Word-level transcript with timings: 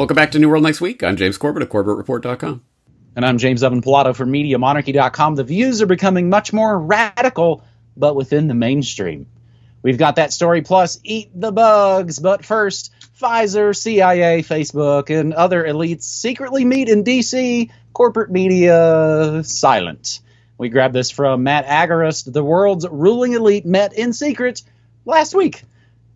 Welcome 0.00 0.14
back 0.14 0.30
to 0.30 0.38
New 0.38 0.48
World 0.48 0.62
Next 0.62 0.80
Week. 0.80 1.02
I'm 1.04 1.16
James 1.16 1.36
Corbett 1.36 1.62
of 1.62 1.68
CorbettReport.com. 1.68 2.64
And 3.16 3.26
I'm 3.26 3.36
James 3.36 3.62
Evan 3.62 3.82
Pilato 3.82 4.16
from 4.16 4.32
MediaMonarchy.com. 4.32 5.34
The 5.34 5.44
views 5.44 5.82
are 5.82 5.86
becoming 5.86 6.30
much 6.30 6.54
more 6.54 6.80
radical, 6.80 7.62
but 7.98 8.16
within 8.16 8.48
the 8.48 8.54
mainstream. 8.54 9.26
We've 9.82 9.98
got 9.98 10.16
that 10.16 10.32
story 10.32 10.62
plus 10.62 10.98
eat 11.04 11.38
the 11.38 11.52
bugs. 11.52 12.18
But 12.18 12.46
first, 12.46 12.94
Pfizer, 13.20 13.76
CIA, 13.76 14.42
Facebook, 14.42 15.10
and 15.10 15.34
other 15.34 15.64
elites 15.64 16.04
secretly 16.04 16.64
meet 16.64 16.88
in 16.88 17.02
D.C. 17.02 17.70
Corporate 17.92 18.30
media 18.30 19.42
silent. 19.44 20.20
We 20.56 20.70
grab 20.70 20.94
this 20.94 21.10
from 21.10 21.42
Matt 21.42 21.66
Agorist. 21.66 22.32
The 22.32 22.42
world's 22.42 22.88
ruling 22.88 23.34
elite 23.34 23.66
met 23.66 23.92
in 23.92 24.14
secret 24.14 24.62
last 25.04 25.34
week. 25.34 25.62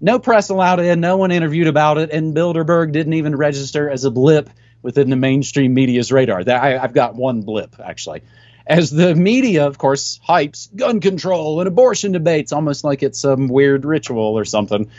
No 0.04 0.18
press 0.18 0.50
allowed 0.50 0.80
in, 0.80 1.00
no 1.00 1.16
one 1.16 1.30
interviewed 1.30 1.66
about 1.66 1.96
it, 1.96 2.10
and 2.10 2.36
Bilderberg 2.36 2.92
didn't 2.92 3.14
even 3.14 3.34
register 3.34 3.88
as 3.88 4.04
a 4.04 4.10
blip 4.10 4.50
within 4.82 5.08
the 5.08 5.16
mainstream 5.16 5.72
media's 5.72 6.12
radar. 6.12 6.44
That, 6.44 6.62
I, 6.62 6.76
I've 6.76 6.92
got 6.92 7.14
one 7.14 7.40
blip, 7.40 7.76
actually 7.82 8.20
as 8.66 8.90
the 8.90 9.14
media, 9.14 9.66
of 9.66 9.78
course, 9.78 10.20
hypes 10.26 10.74
gun 10.74 11.00
control 11.00 11.60
and 11.60 11.68
abortion 11.68 12.12
debates 12.12 12.52
almost 12.52 12.84
like 12.84 13.02
it's 13.02 13.20
some 13.20 13.48
weird 13.48 13.86
ritual 13.86 14.38
or 14.38 14.44
something. 14.44 14.90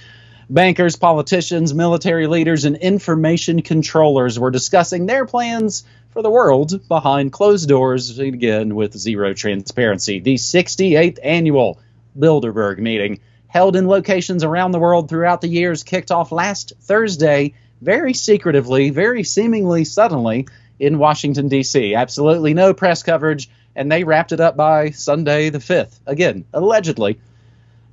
Bankers, 0.50 0.96
politicians, 0.96 1.74
military 1.74 2.26
leaders, 2.26 2.66
and 2.66 2.76
information 2.76 3.62
controllers 3.62 4.40
were 4.40 4.52
discussing 4.52 5.06
their 5.06 5.26
plans 5.28 5.84
for 6.12 6.24
the 6.24 6.32
world 6.32 6.88
behind 6.88 7.32
closed 7.32 7.70
doors, 7.70 8.18
again 8.18 8.74
with 8.74 8.98
zero 8.98 9.34
transparency. 9.34 10.20
The 10.20 10.36
68th 10.36 11.20
annual 11.24 11.80
Bilderberg 12.18 12.78
meeting, 12.78 13.20
held 13.48 13.76
in 13.76 13.88
locations 13.88 14.44
around 14.44 14.72
the 14.72 14.80
world 14.80 15.10
throughout 15.10 15.42
the 15.42 15.48
years, 15.48 15.84
kicked 15.84 16.12
off 16.12 16.32
last 16.32 16.74
Thursday, 16.82 17.54
very 17.82 18.14
secretively, 18.14 18.90
very 18.90 19.24
seemingly 19.24 19.86
suddenly, 19.86 20.48
in 20.80 20.98
Washington, 20.98 21.48
D.C. 21.48 21.96
Absolutely 21.96 22.54
no 22.54 22.74
press 22.74 23.04
coverage, 23.04 23.50
and 23.76 23.92
they 23.92 24.04
wrapped 24.04 24.32
it 24.32 24.40
up 24.40 24.58
by 24.58 24.90
Sunday 24.92 25.50
the 25.50 25.60
5th. 25.60 26.00
Again, 26.06 26.46
allegedly. 26.54 27.20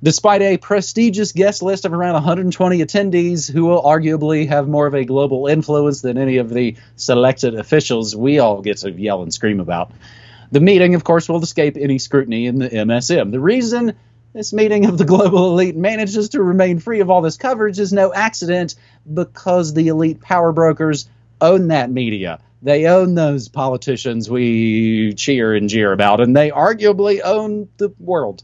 Despite 0.01 0.41
a 0.41 0.57
prestigious 0.57 1.31
guest 1.31 1.63
list 1.63 1.85
of 1.85 1.93
around 1.93 2.15
120 2.15 2.79
attendees 2.79 3.49
who 3.49 3.63
will 3.63 3.81
arguably 3.81 4.49
have 4.49 4.67
more 4.67 4.85
of 4.85 4.93
a 4.93 5.05
global 5.05 5.47
influence 5.47 6.01
than 6.01 6.17
any 6.17 6.37
of 6.37 6.49
the 6.49 6.75
selected 6.97 7.55
officials 7.55 8.13
we 8.13 8.39
all 8.39 8.61
get 8.61 8.77
to 8.79 8.91
yell 8.91 9.23
and 9.23 9.33
scream 9.33 9.61
about. 9.61 9.91
The 10.51 10.59
meeting, 10.59 10.93
of 10.93 11.05
course, 11.05 11.29
will 11.29 11.41
escape 11.41 11.77
any 11.77 11.99
scrutiny 11.99 12.47
in 12.47 12.59
the 12.59 12.69
MSM. 12.69 13.31
The 13.31 13.39
reason 13.39 13.93
this 14.33 14.51
meeting 14.51 14.85
of 14.85 14.97
the 14.97 15.05
global 15.05 15.51
elite 15.51 15.75
manages 15.75 16.29
to 16.29 16.41
remain 16.41 16.79
free 16.79 16.99
of 17.01 17.09
all 17.09 17.21
this 17.21 17.37
coverage 17.37 17.79
is 17.79 17.93
no 17.93 18.11
accident 18.11 18.75
because 19.11 19.73
the 19.73 19.87
elite 19.89 20.21
power 20.21 20.51
brokers 20.51 21.07
own 21.39 21.67
that 21.67 21.91
media. 21.91 22.39
They 22.63 22.87
own 22.87 23.13
those 23.13 23.47
politicians 23.47 24.29
we 24.29 25.13
cheer 25.13 25.53
and 25.53 25.69
jeer 25.69 25.91
about, 25.91 26.19
and 26.19 26.35
they 26.35 26.49
arguably 26.49 27.19
own 27.23 27.69
the 27.77 27.93
world 27.99 28.43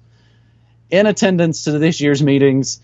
in 0.91 1.07
attendance 1.07 1.63
to 1.63 1.79
this 1.79 2.01
year's 2.01 2.21
meetings. 2.21 2.81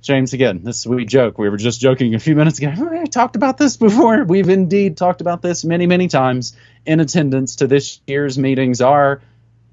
James, 0.00 0.32
again, 0.32 0.62
this 0.64 0.86
we 0.86 1.04
joke. 1.04 1.38
We 1.38 1.48
were 1.48 1.56
just 1.56 1.80
joking 1.80 2.14
a 2.14 2.18
few 2.18 2.34
minutes 2.34 2.58
ago. 2.58 2.72
We 2.90 3.06
talked 3.06 3.36
about 3.36 3.58
this 3.58 3.76
before. 3.76 4.24
We've 4.24 4.48
indeed 4.48 4.96
talked 4.96 5.20
about 5.20 5.42
this 5.42 5.64
many, 5.64 5.86
many 5.86 6.08
times. 6.08 6.56
In 6.86 7.00
attendance 7.00 7.56
to 7.56 7.66
this 7.66 8.00
year's 8.06 8.38
meetings 8.38 8.80
are 8.80 9.20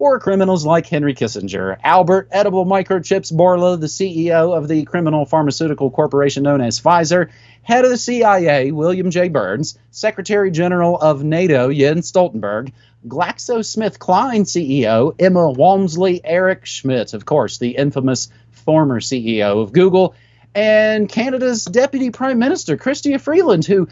war 0.04 0.20
criminals 0.20 0.66
like 0.66 0.86
Henry 0.86 1.14
Kissinger, 1.14 1.78
Albert 1.82 2.28
Edible 2.30 2.66
Microchips 2.66 3.32
Bourla, 3.32 3.80
the 3.80 3.88
CEO 3.88 4.54
of 4.54 4.68
the 4.68 4.84
criminal 4.84 5.24
pharmaceutical 5.24 5.90
corporation 5.90 6.44
known 6.44 6.60
as 6.60 6.78
Pfizer, 6.78 7.30
head 7.62 7.86
of 7.86 7.90
the 7.90 7.98
CIA, 7.98 8.72
William 8.72 9.12
J. 9.12 9.30
Burns, 9.30 9.80
Secretary 9.92 10.52
General 10.52 10.98
of 10.98 11.24
NATO, 11.24 11.72
Jens 11.72 12.12
Stoltenberg, 12.12 12.74
GlaxoSmithKline 13.08 14.42
CEO 14.42 15.16
Emma 15.18 15.50
Walmsley, 15.50 16.20
Eric 16.26 16.66
Schmidt, 16.66 17.14
of 17.14 17.26
course, 17.26 17.58
the 17.58 17.78
infamous 17.78 18.28
former 18.52 19.00
CEO 19.00 19.64
of 19.64 19.72
Google, 19.72 20.16
and 20.54 21.08
Canada's 21.08 21.64
Deputy 21.64 22.12
Prime 22.12 22.40
Minister, 22.40 22.76
Chrystia 22.76 23.22
Freeland, 23.22 23.64
who 23.66 23.88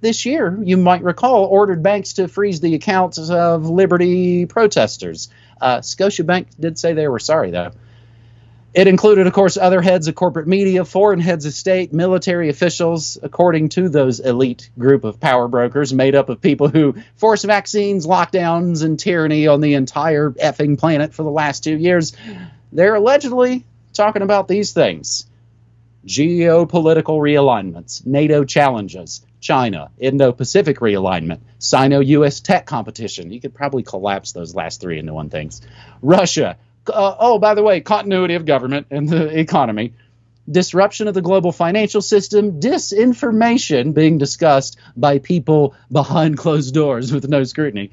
this 0.00 0.24
year, 0.24 0.56
you 0.62 0.76
might 0.76 1.02
recall, 1.02 1.44
ordered 1.44 1.82
banks 1.82 2.14
to 2.14 2.28
freeze 2.28 2.60
the 2.60 2.74
accounts 2.74 3.18
of 3.30 3.68
Liberty 3.68 4.46
protesters. 4.46 5.28
Uh, 5.60 5.78
Scotiabank 5.78 6.46
did 6.58 6.78
say 6.78 6.92
they 6.92 7.08
were 7.08 7.18
sorry, 7.18 7.50
though. 7.50 7.72
It 8.74 8.86
included, 8.86 9.26
of 9.26 9.32
course, 9.32 9.56
other 9.56 9.80
heads 9.80 10.08
of 10.08 10.14
corporate 10.14 10.46
media, 10.46 10.84
foreign 10.84 11.20
heads 11.20 11.46
of 11.46 11.54
state, 11.54 11.92
military 11.92 12.48
officials, 12.48 13.18
according 13.20 13.70
to 13.70 13.88
those 13.88 14.20
elite 14.20 14.70
group 14.78 15.04
of 15.04 15.18
power 15.18 15.48
brokers 15.48 15.92
made 15.92 16.14
up 16.14 16.28
of 16.28 16.40
people 16.40 16.68
who 16.68 16.94
force 17.16 17.42
vaccines, 17.44 18.06
lockdowns, 18.06 18.84
and 18.84 19.00
tyranny 19.00 19.48
on 19.48 19.60
the 19.62 19.74
entire 19.74 20.30
effing 20.30 20.78
planet 20.78 21.14
for 21.14 21.22
the 21.22 21.30
last 21.30 21.64
two 21.64 21.76
years. 21.76 22.14
They're 22.70 22.94
allegedly 22.94 23.64
talking 23.94 24.22
about 24.22 24.46
these 24.48 24.72
things 24.72 25.26
geopolitical 26.06 27.18
realignments, 27.18 28.06
NATO 28.06 28.44
challenges, 28.44 29.26
China, 29.40 29.90
Indo 29.98 30.32
Pacific 30.32 30.78
realignment, 30.78 31.40
Sino 31.58 32.00
US 32.00 32.40
tech 32.40 32.66
competition. 32.66 33.30
You 33.32 33.40
could 33.40 33.54
probably 33.54 33.82
collapse 33.82 34.32
those 34.32 34.54
last 34.54 34.80
three 34.80 34.98
into 34.98 35.14
one 35.14 35.30
things. 35.30 35.60
Russia, 36.02 36.56
uh, 36.88 37.16
oh, 37.18 37.38
by 37.38 37.54
the 37.54 37.62
way, 37.62 37.80
continuity 37.80 38.34
of 38.34 38.46
government 38.46 38.88
and 38.90 39.08
the 39.08 39.38
economy, 39.38 39.94
disruption 40.50 41.08
of 41.08 41.14
the 41.14 41.22
global 41.22 41.52
financial 41.52 42.00
system, 42.00 42.60
disinformation 42.60 43.94
being 43.94 44.18
discussed 44.18 44.78
by 44.96 45.18
people 45.18 45.74
behind 45.92 46.38
closed 46.38 46.74
doors 46.74 47.12
with 47.12 47.28
no 47.28 47.44
scrutiny, 47.44 47.90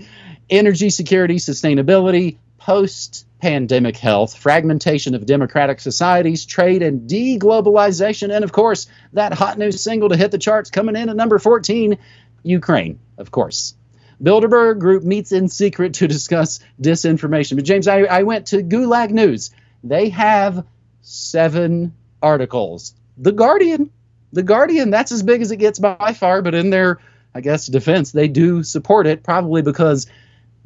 energy 0.49 0.89
security, 0.89 1.35
sustainability, 1.35 2.37
post 2.57 3.25
pandemic 3.41 3.97
health, 3.97 4.35
fragmentation 4.35 5.13
of 5.13 5.25
democratic 5.25 5.79
societies, 5.79 6.45
trade 6.45 6.81
and 6.81 7.09
deglobalization, 7.09 8.33
and 8.33 8.43
of 8.43 8.51
course, 8.51 8.87
that 9.13 9.33
hot 9.33 9.57
new 9.57 9.71
single 9.71 10.09
to 10.09 10.17
hit 10.17 10.31
the 10.31 10.37
charts 10.37 10.69
coming 10.69 10.95
in 10.95 11.09
at 11.09 11.15
number 11.15 11.37
14, 11.37 11.97
Ukraine, 12.43 12.99
of 13.17 13.31
course. 13.31 13.75
Bilderberg 14.23 14.79
Group 14.79 15.03
meets 15.03 15.31
in 15.31 15.49
secret 15.49 15.95
to 15.95 16.07
discuss 16.07 16.59
disinformation. 16.81 17.55
But 17.55 17.65
James, 17.65 17.87
I, 17.87 17.99
I 17.99 18.23
went 18.23 18.47
to 18.47 18.63
Gulag 18.63 19.11
News. 19.11 19.51
They 19.83 20.09
have 20.09 20.65
seven 21.01 21.93
articles. 22.21 22.95
The 23.17 23.31
Guardian, 23.31 23.91
the 24.33 24.43
Guardian, 24.43 24.89
that's 24.89 25.11
as 25.11 25.21
big 25.21 25.41
as 25.41 25.51
it 25.51 25.57
gets 25.57 25.79
by 25.79 26.13
far, 26.13 26.41
but 26.41 26.55
in 26.55 26.69
their, 26.69 26.99
I 27.33 27.41
guess, 27.41 27.67
defense, 27.67 28.11
they 28.11 28.27
do 28.27 28.63
support 28.63 29.05
it, 29.05 29.23
probably 29.23 29.61
because 29.61 30.07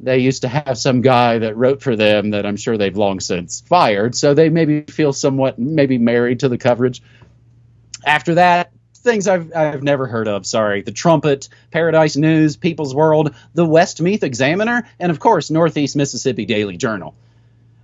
they 0.02 0.18
used 0.18 0.42
to 0.42 0.48
have 0.48 0.78
some 0.78 1.02
guy 1.02 1.38
that 1.38 1.56
wrote 1.56 1.82
for 1.82 1.94
them 1.94 2.30
that 2.30 2.46
I'm 2.46 2.56
sure 2.56 2.78
they've 2.78 2.96
long 2.96 3.20
since 3.20 3.60
fired. 3.60 4.14
So 4.14 4.34
they 4.34 4.48
maybe 4.48 4.82
feel 4.82 5.12
somewhat 5.12 5.58
maybe 5.58 5.98
married 5.98 6.40
to 6.40 6.48
the 6.48 6.58
coverage. 6.58 7.02
After 8.04 8.36
that, 8.36 8.72
things 8.94 9.28
I've 9.28 9.54
I've 9.54 9.82
never 9.82 10.06
heard 10.06 10.28
of. 10.28 10.46
Sorry, 10.46 10.82
the 10.82 10.92
Trumpet, 10.92 11.48
Paradise 11.70 12.16
News, 12.16 12.56
People's 12.56 12.94
World, 12.94 13.34
the 13.54 13.64
Westmeath 13.64 14.24
Examiner, 14.24 14.88
and 14.98 15.10
of 15.10 15.18
course 15.18 15.50
Northeast 15.50 15.96
Mississippi 15.96 16.46
Daily 16.46 16.76
Journal. 16.76 17.14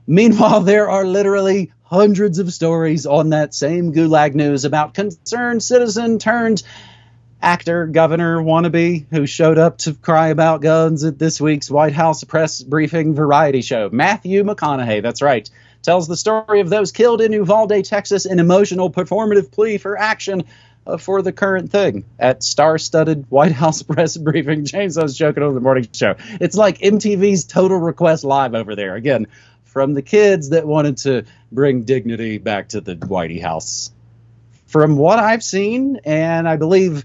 Meanwhile, 0.07 0.61
there 0.61 0.89
are 0.89 1.05
literally 1.05 1.73
hundreds 1.83 2.39
of 2.39 2.53
stories 2.53 3.07
on 3.07 3.31
that 3.31 3.55
same 3.55 3.93
Gulag 3.93 4.35
News 4.35 4.65
about 4.65 4.95
concerned 4.95 5.63
citizen 5.63 6.19
turned 6.19 6.63
actor, 7.41 7.87
governor 7.87 8.39
wannabe 8.41 9.07
who 9.11 9.27
showed 9.27 9.59
up 9.59 9.79
to 9.79 9.95
cry 9.95 10.29
about 10.29 10.63
guns 10.63 11.05
at 11.05 11.19
this 11.19 11.41
week's 11.41 11.71
White 11.71 11.93
House 11.93 12.25
press 12.25 12.63
briefing 12.63 13.15
variety 13.15 13.63
show. 13.63 13.89
Matthew 13.91 14.43
McConaughey, 14.43 15.03
that's 15.03 15.23
right, 15.23 15.49
tells 15.83 16.09
the 16.09 16.17
story 16.17 16.61
of 16.61 16.71
those 16.71 16.93
killed 16.93 17.21
in 17.21 17.33
Uvalde, 17.33 17.85
Texas, 17.85 18.27
an 18.27 18.41
emotional 18.41 18.91
performative 18.91 19.51
plea 19.53 19.79
for 19.79 19.99
action 19.99 20.45
uh, 20.87 20.97
for 20.97 21.23
the 21.23 21.33
current 21.33 21.71
thing 21.71 22.05
at 22.19 22.43
star-studded 22.43 23.27
White 23.29 23.53
House 23.53 23.83
press 23.85 24.17
briefing. 24.17 24.65
James, 24.65 24.99
I 24.99 25.03
was 25.03 25.17
joking 25.17 25.43
on 25.43 25.55
the 25.55 25.61
morning 25.61 25.89
show. 25.93 26.17
It's 26.41 26.57
like 26.57 26.79
MTV's 26.79 27.45
Total 27.45 27.79
Request 27.79 28.25
Live 28.25 28.55
over 28.55 28.75
there 28.75 28.95
again, 28.95 29.27
from 29.65 29.95
the 29.95 30.03
kids 30.03 30.51
that 30.51 30.67
wanted 30.67 30.97
to 30.99 31.25
bring 31.53 31.83
dignity 31.83 32.39
back 32.39 32.71
to 32.71 32.81
the 32.81 32.97
Whitey 32.97 33.41
House. 33.43 33.93
From 34.67 34.97
what 34.97 35.19
I've 35.19 35.45
seen, 35.45 36.01
and 36.05 36.49
I 36.49 36.57
believe 36.57 37.05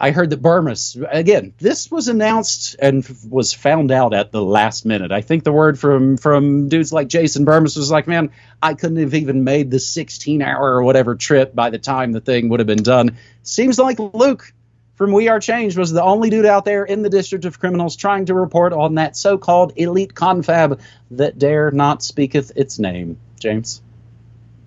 I 0.00 0.12
heard 0.12 0.30
that 0.30 0.40
Bermas 0.40 0.96
again. 1.10 1.54
This 1.58 1.90
was 1.90 2.06
announced 2.06 2.76
and 2.78 3.08
was 3.28 3.52
found 3.52 3.90
out 3.90 4.14
at 4.14 4.30
the 4.30 4.42
last 4.42 4.86
minute. 4.86 5.10
I 5.10 5.22
think 5.22 5.42
the 5.42 5.52
word 5.52 5.78
from 5.78 6.16
from 6.16 6.68
dudes 6.68 6.92
like 6.92 7.08
Jason 7.08 7.44
Bermas 7.44 7.76
was 7.76 7.90
like, 7.90 8.06
"Man, 8.06 8.30
I 8.62 8.74
couldn't 8.74 8.98
have 8.98 9.14
even 9.14 9.42
made 9.42 9.70
the 9.70 9.80
16 9.80 10.40
hour 10.40 10.74
or 10.74 10.84
whatever 10.84 11.16
trip 11.16 11.54
by 11.54 11.70
the 11.70 11.78
time 11.78 12.12
the 12.12 12.20
thing 12.20 12.48
would 12.48 12.60
have 12.60 12.66
been 12.66 12.82
done." 12.82 13.16
Seems 13.42 13.78
like 13.78 13.98
Luke 13.98 14.52
from 14.94 15.12
We 15.12 15.28
Are 15.28 15.40
Changed 15.40 15.76
was 15.76 15.90
the 15.90 16.02
only 16.02 16.30
dude 16.30 16.46
out 16.46 16.64
there 16.64 16.84
in 16.84 17.02
the 17.02 17.10
District 17.10 17.44
of 17.44 17.58
Criminals 17.58 17.96
trying 17.96 18.26
to 18.26 18.34
report 18.34 18.72
on 18.72 18.96
that 18.96 19.16
so-called 19.16 19.72
elite 19.76 20.14
confab 20.14 20.80
that 21.12 21.38
dare 21.38 21.70
not 21.72 22.02
speaketh 22.02 22.52
its 22.54 22.78
name. 22.78 23.18
James. 23.40 23.80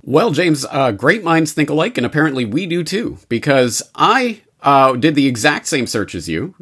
Well, 0.03 0.31
James, 0.31 0.65
uh, 0.69 0.91
great 0.91 1.23
minds 1.23 1.53
think 1.53 1.69
alike, 1.69 1.97
and 1.97 2.05
apparently 2.05 2.43
we 2.43 2.65
do 2.65 2.83
too, 2.83 3.17
because 3.29 3.83
I 3.93 4.41
uh, 4.61 4.93
did 4.95 5.15
the 5.15 5.27
exact 5.27 5.67
same 5.67 5.87
search 5.87 6.15
as 6.15 6.29
you. 6.29 6.53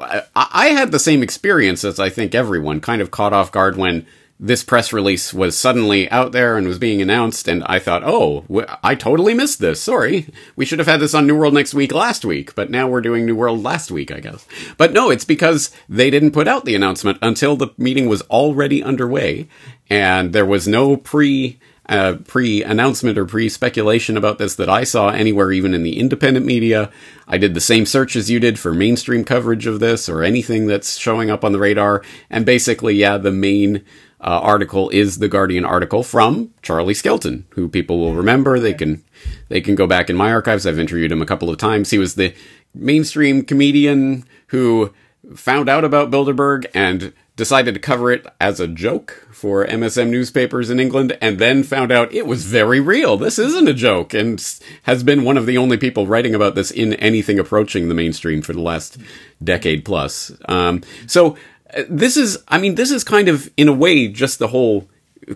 I, 0.00 0.22
I 0.34 0.68
had 0.68 0.92
the 0.92 0.98
same 0.98 1.22
experience 1.22 1.84
as 1.84 2.00
I 2.00 2.08
think 2.08 2.34
everyone, 2.34 2.80
kind 2.80 3.02
of 3.02 3.10
caught 3.10 3.32
off 3.32 3.52
guard 3.52 3.76
when 3.76 4.06
this 4.40 4.62
press 4.62 4.92
release 4.92 5.34
was 5.34 5.58
suddenly 5.58 6.08
out 6.10 6.30
there 6.32 6.56
and 6.56 6.66
was 6.66 6.78
being 6.78 7.02
announced, 7.02 7.48
and 7.48 7.64
I 7.64 7.80
thought, 7.80 8.04
oh, 8.04 8.44
I 8.84 8.94
totally 8.94 9.34
missed 9.34 9.58
this. 9.58 9.82
Sorry. 9.82 10.28
We 10.54 10.64
should 10.64 10.78
have 10.78 10.86
had 10.86 11.00
this 11.00 11.14
on 11.14 11.26
New 11.26 11.36
World 11.36 11.54
next 11.54 11.74
week 11.74 11.92
last 11.92 12.24
week, 12.24 12.54
but 12.54 12.70
now 12.70 12.88
we're 12.88 13.00
doing 13.00 13.26
New 13.26 13.34
World 13.34 13.62
last 13.62 13.90
week, 13.90 14.12
I 14.12 14.20
guess. 14.20 14.46
But 14.76 14.92
no, 14.92 15.10
it's 15.10 15.24
because 15.24 15.72
they 15.88 16.08
didn't 16.08 16.30
put 16.30 16.46
out 16.46 16.64
the 16.64 16.76
announcement 16.76 17.18
until 17.20 17.56
the 17.56 17.70
meeting 17.76 18.08
was 18.08 18.22
already 18.22 18.82
underway, 18.82 19.48
and 19.90 20.32
there 20.32 20.46
was 20.46 20.68
no 20.68 20.96
pre 20.96 21.58
uh, 21.88 22.16
pre 22.26 22.62
announcement 22.62 23.16
or 23.16 23.24
pre 23.24 23.48
speculation 23.48 24.16
about 24.16 24.38
this 24.38 24.54
that 24.56 24.68
I 24.68 24.84
saw 24.84 25.08
anywhere, 25.08 25.52
even 25.52 25.74
in 25.74 25.82
the 25.82 25.98
independent 25.98 26.44
media. 26.44 26.90
I 27.26 27.38
did 27.38 27.54
the 27.54 27.60
same 27.60 27.86
search 27.86 28.16
as 28.16 28.30
you 28.30 28.40
did 28.40 28.58
for 28.58 28.74
mainstream 28.74 29.24
coverage 29.24 29.66
of 29.66 29.80
this 29.80 30.08
or 30.08 30.22
anything 30.22 30.66
that's 30.66 30.98
showing 30.98 31.30
up 31.30 31.44
on 31.44 31.52
the 31.52 31.58
radar. 31.58 32.02
And 32.30 32.44
basically, 32.44 32.94
yeah, 32.94 33.16
the 33.18 33.32
main 33.32 33.84
uh, 34.20 34.40
article 34.42 34.88
is 34.90 35.18
the 35.18 35.28
Guardian 35.28 35.64
article 35.64 36.02
from 36.02 36.52
Charlie 36.62 36.94
Skelton, 36.94 37.46
who 37.50 37.68
people 37.68 37.98
will 37.98 38.14
remember. 38.14 38.58
They 38.58 38.74
can 38.74 39.04
they 39.48 39.60
can 39.60 39.74
go 39.74 39.86
back 39.86 40.10
in 40.10 40.16
my 40.16 40.32
archives. 40.32 40.66
I've 40.66 40.78
interviewed 40.78 41.12
him 41.12 41.22
a 41.22 41.26
couple 41.26 41.50
of 41.50 41.58
times. 41.58 41.90
He 41.90 41.98
was 41.98 42.14
the 42.14 42.34
mainstream 42.74 43.42
comedian 43.42 44.24
who 44.48 44.92
found 45.34 45.68
out 45.68 45.84
about 45.84 46.10
Bilderberg 46.10 46.66
and 46.74 47.12
decided 47.38 47.72
to 47.72 47.80
cover 47.80 48.10
it 48.10 48.26
as 48.40 48.58
a 48.58 48.66
joke 48.66 49.28
for 49.30 49.64
MSM 49.64 50.10
newspapers 50.10 50.70
in 50.70 50.80
England, 50.80 51.16
and 51.20 51.38
then 51.38 51.62
found 51.62 51.92
out 51.92 52.12
it 52.12 52.26
was 52.26 52.44
very 52.44 52.80
real. 52.80 53.16
This 53.16 53.38
isn't 53.38 53.68
a 53.68 53.72
joke, 53.72 54.12
and 54.12 54.44
has 54.82 55.04
been 55.04 55.22
one 55.22 55.38
of 55.38 55.46
the 55.46 55.56
only 55.56 55.76
people 55.76 56.08
writing 56.08 56.34
about 56.34 56.56
this 56.56 56.72
in 56.72 56.94
anything 56.94 57.38
approaching 57.38 57.88
the 57.88 57.94
mainstream 57.94 58.42
for 58.42 58.52
the 58.52 58.60
last 58.60 58.98
decade 59.42 59.84
plus. 59.84 60.32
Um, 60.48 60.82
so 61.06 61.36
uh, 61.72 61.84
this 61.88 62.16
is, 62.16 62.42
I 62.48 62.58
mean, 62.58 62.74
this 62.74 62.90
is 62.90 63.04
kind 63.04 63.28
of, 63.28 63.48
in 63.56 63.68
a 63.68 63.72
way, 63.72 64.08
just 64.08 64.40
the 64.40 64.48
whole 64.48 64.88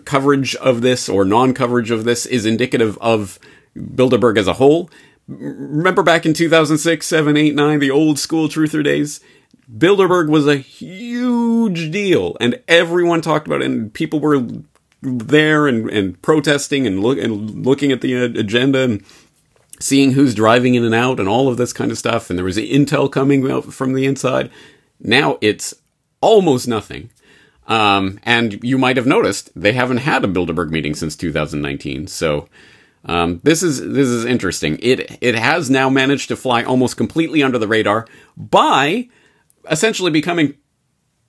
coverage 0.03 0.55
of 0.57 0.81
this 0.81 1.07
or 1.07 1.23
non-coverage 1.23 1.89
of 1.89 2.03
this 2.03 2.25
is 2.25 2.45
indicative 2.45 2.97
of 2.99 3.39
Bilderberg 3.77 4.37
as 4.37 4.47
a 4.47 4.53
whole. 4.53 4.89
Remember 5.29 6.03
back 6.03 6.25
in 6.25 6.33
2006, 6.33 7.07
7, 7.07 7.37
8, 7.37 7.55
9, 7.55 7.79
the 7.79 7.91
old 7.91 8.19
school 8.19 8.49
truther 8.49 8.83
days? 8.83 9.21
Bilderberg 9.75 10.29
was 10.29 10.47
a 10.47 10.57
huge 10.57 11.91
deal, 11.91 12.37
and 12.39 12.61
everyone 12.67 13.21
talked 13.21 13.47
about 13.47 13.61
it, 13.61 13.65
and 13.65 13.93
people 13.93 14.19
were 14.19 14.45
there 15.01 15.67
and, 15.67 15.89
and 15.89 16.21
protesting 16.21 16.85
and, 16.87 17.01
look, 17.01 17.17
and 17.17 17.65
looking 17.65 17.91
at 17.91 18.01
the 18.01 18.13
agenda 18.13 18.83
and 18.83 19.03
seeing 19.79 20.11
who's 20.11 20.35
driving 20.35 20.75
in 20.75 20.83
and 20.83 20.95
out 20.95 21.19
and 21.19 21.27
all 21.27 21.49
of 21.49 21.57
this 21.57 21.73
kind 21.73 21.91
of 21.91 21.97
stuff. 21.97 22.29
And 22.29 22.37
there 22.37 22.45
was 22.45 22.57
intel 22.57 23.11
coming 23.11 23.49
out 23.49 23.73
from 23.73 23.93
the 23.93 24.05
inside. 24.05 24.49
Now 24.99 25.37
it's 25.41 25.73
almost 26.21 26.67
nothing. 26.67 27.09
Um, 27.67 28.19
and 28.23 28.63
you 28.63 28.77
might 28.77 28.97
have 28.97 29.05
noticed 29.05 29.51
they 29.55 29.73
haven't 29.73 29.97
had 29.97 30.23
a 30.23 30.27
Bilderberg 30.27 30.69
meeting 30.69 30.95
since 30.95 31.15
2019. 31.15 32.07
So 32.07 32.47
um, 33.05 33.41
this 33.43 33.63
is 33.63 33.81
this 33.81 34.07
is 34.07 34.25
interesting. 34.25 34.77
It 34.81 35.17
it 35.21 35.35
has 35.35 35.69
now 35.69 35.89
managed 35.89 36.29
to 36.29 36.35
fly 36.35 36.63
almost 36.63 36.97
completely 36.97 37.43
under 37.43 37.57
the 37.57 37.67
radar 37.67 38.07
by 38.37 39.09
essentially 39.69 40.11
becoming 40.11 40.55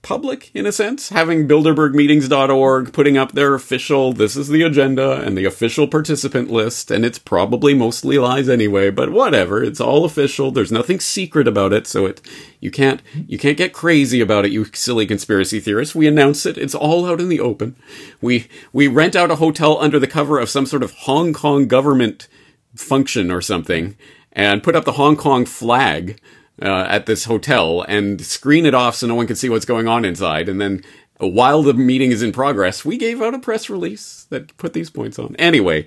public 0.05 0.51
in 0.55 0.67
a 0.67 0.71
sense, 0.71 1.09
having 1.09 1.49
bilderbergmeetings.org 1.49 2.93
putting 2.93 3.17
up 3.17 3.33
their 3.33 3.55
official 3.55 4.13
this 4.13 4.37
is 4.37 4.49
the 4.49 4.63
agenda 4.63 5.23
and 5.23 5.37
the 5.37 5.47
official 5.47 5.89
participant 5.89 6.51
list 6.51 6.91
and 6.91 7.05
it's 7.05 7.19
probably 7.19 7.75
mostly 7.75 8.19
lies 8.19 8.49
anyway, 8.49 8.91
but 8.91 9.11
whatever, 9.11 9.65
it's 9.65 9.81
all 9.81 10.05
official. 10.05 10.53
There's 10.53 10.71
nothing 10.71 11.01
secret 11.01 11.49
about 11.49 11.73
it, 11.73 11.87
so 11.87 12.07
it 12.07 12.21
you 12.61 12.71
can't 12.71 13.03
you 13.27 13.39
can't 13.39 13.57
get 13.57 13.73
crazy 13.73 14.21
about 14.21 14.45
it, 14.45 14.53
you 14.53 14.67
silly 14.67 15.07
conspiracy 15.07 15.59
theorists. 15.59 15.95
We 15.95 16.07
announce 16.07 16.47
it. 16.47 16.59
It's 16.59 16.75
all 16.75 17.07
out 17.07 17.21
in 17.21 17.31
the 17.31 17.41
open. 17.41 17.75
We 18.21 18.47
we 18.73 18.87
rent 18.87 19.17
out 19.17 19.31
a 19.31 19.37
hotel 19.37 19.79
under 19.81 19.99
the 19.99 20.07
cover 20.07 20.39
of 20.39 20.51
some 20.51 20.67
sort 20.67 20.83
of 20.83 20.93
Hong 20.93 21.33
Kong 21.33 21.67
government 21.67 22.29
function 22.77 23.31
or 23.31 23.41
something 23.41 23.97
and 24.33 24.63
put 24.63 24.77
up 24.77 24.85
the 24.85 24.93
Hong 24.93 25.17
Kong 25.17 25.47
flag 25.47 26.21
uh, 26.63 26.87
at 26.89 27.07
this 27.07 27.25
hotel 27.25 27.83
and 27.83 28.21
screen 28.21 28.67
it 28.67 28.75
off 28.75 28.97
so 28.97 29.07
no 29.07 29.15
one 29.15 29.27
can 29.27 29.37
see 29.37 29.49
what's 29.49 29.65
going 29.65 29.89
on 29.89 30.05
inside. 30.05 30.49
And 30.49 30.61
then 30.61 30.83
while 31.19 31.63
the 31.63 31.75
meeting 31.75 32.11
is 32.11 32.23
in 32.23 32.33
progress, 32.33 32.85
we 32.85 32.97
gave 32.97 33.23
out 33.23 33.35
a 33.35 33.39
press 33.39 33.71
release 33.71 34.27
that 34.31 34.57
put 34.57 34.73
these 34.73 34.91
points 34.91 35.19
on. 35.19 35.37
Anyway, 35.37 35.87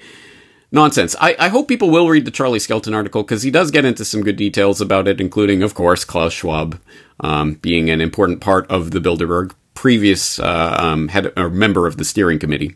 nonsense. 0.72 1.16
I, 1.20 1.36
I 1.40 1.48
hope 1.50 1.68
people 1.68 1.90
will 1.90 2.10
read 2.10 2.26
the 2.26 2.32
Charlie 2.32 2.60
Skelton 2.60 2.94
article 2.94 3.24
because 3.24 3.44
he 3.44 3.52
does 3.52 3.72
get 3.72 3.86
into 3.86 4.06
some 4.06 4.22
good 4.24 4.36
details 4.36 4.82
about 4.82 5.08
it, 5.08 5.22
including, 5.22 5.64
of 5.64 5.74
course, 5.74 6.06
Klaus 6.06 6.34
Schwab 6.34 6.80
um, 7.20 7.56
being 7.56 7.90
an 7.90 8.02
important 8.02 8.42
part 8.42 8.70
of 8.70 8.92
the 8.92 9.00
Bilderberg, 9.00 9.54
previous 9.74 10.40
uh, 10.40 10.76
um, 10.80 11.10
head 11.10 11.32
or 11.38 11.50
member 11.50 11.88
of 11.88 11.98
the 11.98 12.06
steering 12.06 12.40
committee, 12.40 12.76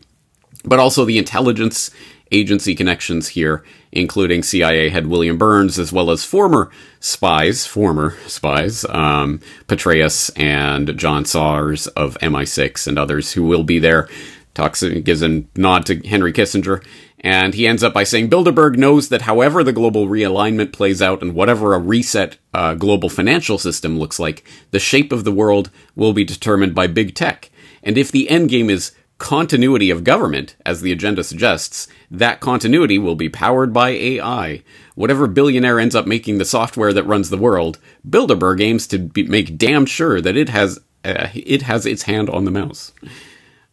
but 0.64 0.78
also 0.78 1.04
the 1.04 1.18
intelligence 1.18 1.90
agency 2.32 2.74
connections 2.74 3.28
here, 3.28 3.64
including 3.92 4.42
CIA 4.42 4.88
head 4.88 5.06
William 5.06 5.38
Burns, 5.38 5.78
as 5.78 5.92
well 5.92 6.10
as 6.10 6.24
former 6.24 6.70
spies, 7.00 7.66
former 7.66 8.16
spies, 8.26 8.84
um, 8.88 9.40
Petraeus 9.68 10.30
and 10.36 10.96
John 10.98 11.24
Sawers 11.24 11.86
of 11.88 12.18
MI6 12.18 12.86
and 12.86 12.98
others 12.98 13.32
who 13.32 13.44
will 13.44 13.64
be 13.64 13.78
there. 13.78 14.08
Talks 14.54 14.82
gives 14.82 15.22
a 15.22 15.44
nod 15.56 15.86
to 15.86 15.96
Henry 16.06 16.32
Kissinger, 16.32 16.84
and 17.20 17.54
he 17.54 17.66
ends 17.66 17.82
up 17.82 17.94
by 17.94 18.04
saying 18.04 18.28
Bilderberg 18.28 18.76
knows 18.76 19.08
that 19.08 19.22
however 19.22 19.64
the 19.64 19.72
global 19.72 20.08
realignment 20.08 20.72
plays 20.72 21.00
out 21.00 21.22
and 21.22 21.34
whatever 21.34 21.72
a 21.72 21.78
reset 21.78 22.36
uh, 22.52 22.74
global 22.74 23.08
financial 23.08 23.56
system 23.56 23.98
looks 23.98 24.18
like, 24.18 24.44
the 24.70 24.78
shape 24.78 25.10
of 25.10 25.24
the 25.24 25.32
world 25.32 25.70
will 25.96 26.12
be 26.12 26.24
determined 26.24 26.74
by 26.74 26.86
big 26.86 27.14
tech. 27.14 27.50
And 27.82 27.96
if 27.96 28.12
the 28.12 28.28
end 28.28 28.50
game 28.50 28.68
is 28.68 28.92
continuity 29.22 29.88
of 29.88 30.02
government, 30.02 30.56
as 30.66 30.82
the 30.82 30.90
agenda 30.90 31.22
suggests, 31.22 31.86
that 32.10 32.40
continuity 32.40 32.98
will 32.98 33.14
be 33.14 33.28
powered 33.28 33.72
by 33.72 33.90
AI. 33.90 34.62
Whatever 34.96 35.28
billionaire 35.28 35.78
ends 35.78 35.94
up 35.94 36.06
making 36.06 36.38
the 36.38 36.44
software 36.44 36.92
that 36.92 37.04
runs 37.04 37.30
the 37.30 37.38
world, 37.38 37.78
Bilderberg 38.06 38.60
aims 38.60 38.88
to 38.88 38.98
be, 38.98 39.22
make 39.22 39.56
damn 39.56 39.86
sure 39.86 40.20
that 40.20 40.36
it 40.36 40.48
has 40.48 40.80
uh, 41.04 41.28
it 41.34 41.62
has 41.62 41.86
its 41.86 42.02
hand 42.02 42.28
on 42.30 42.44
the 42.44 42.50
mouse. 42.50 42.92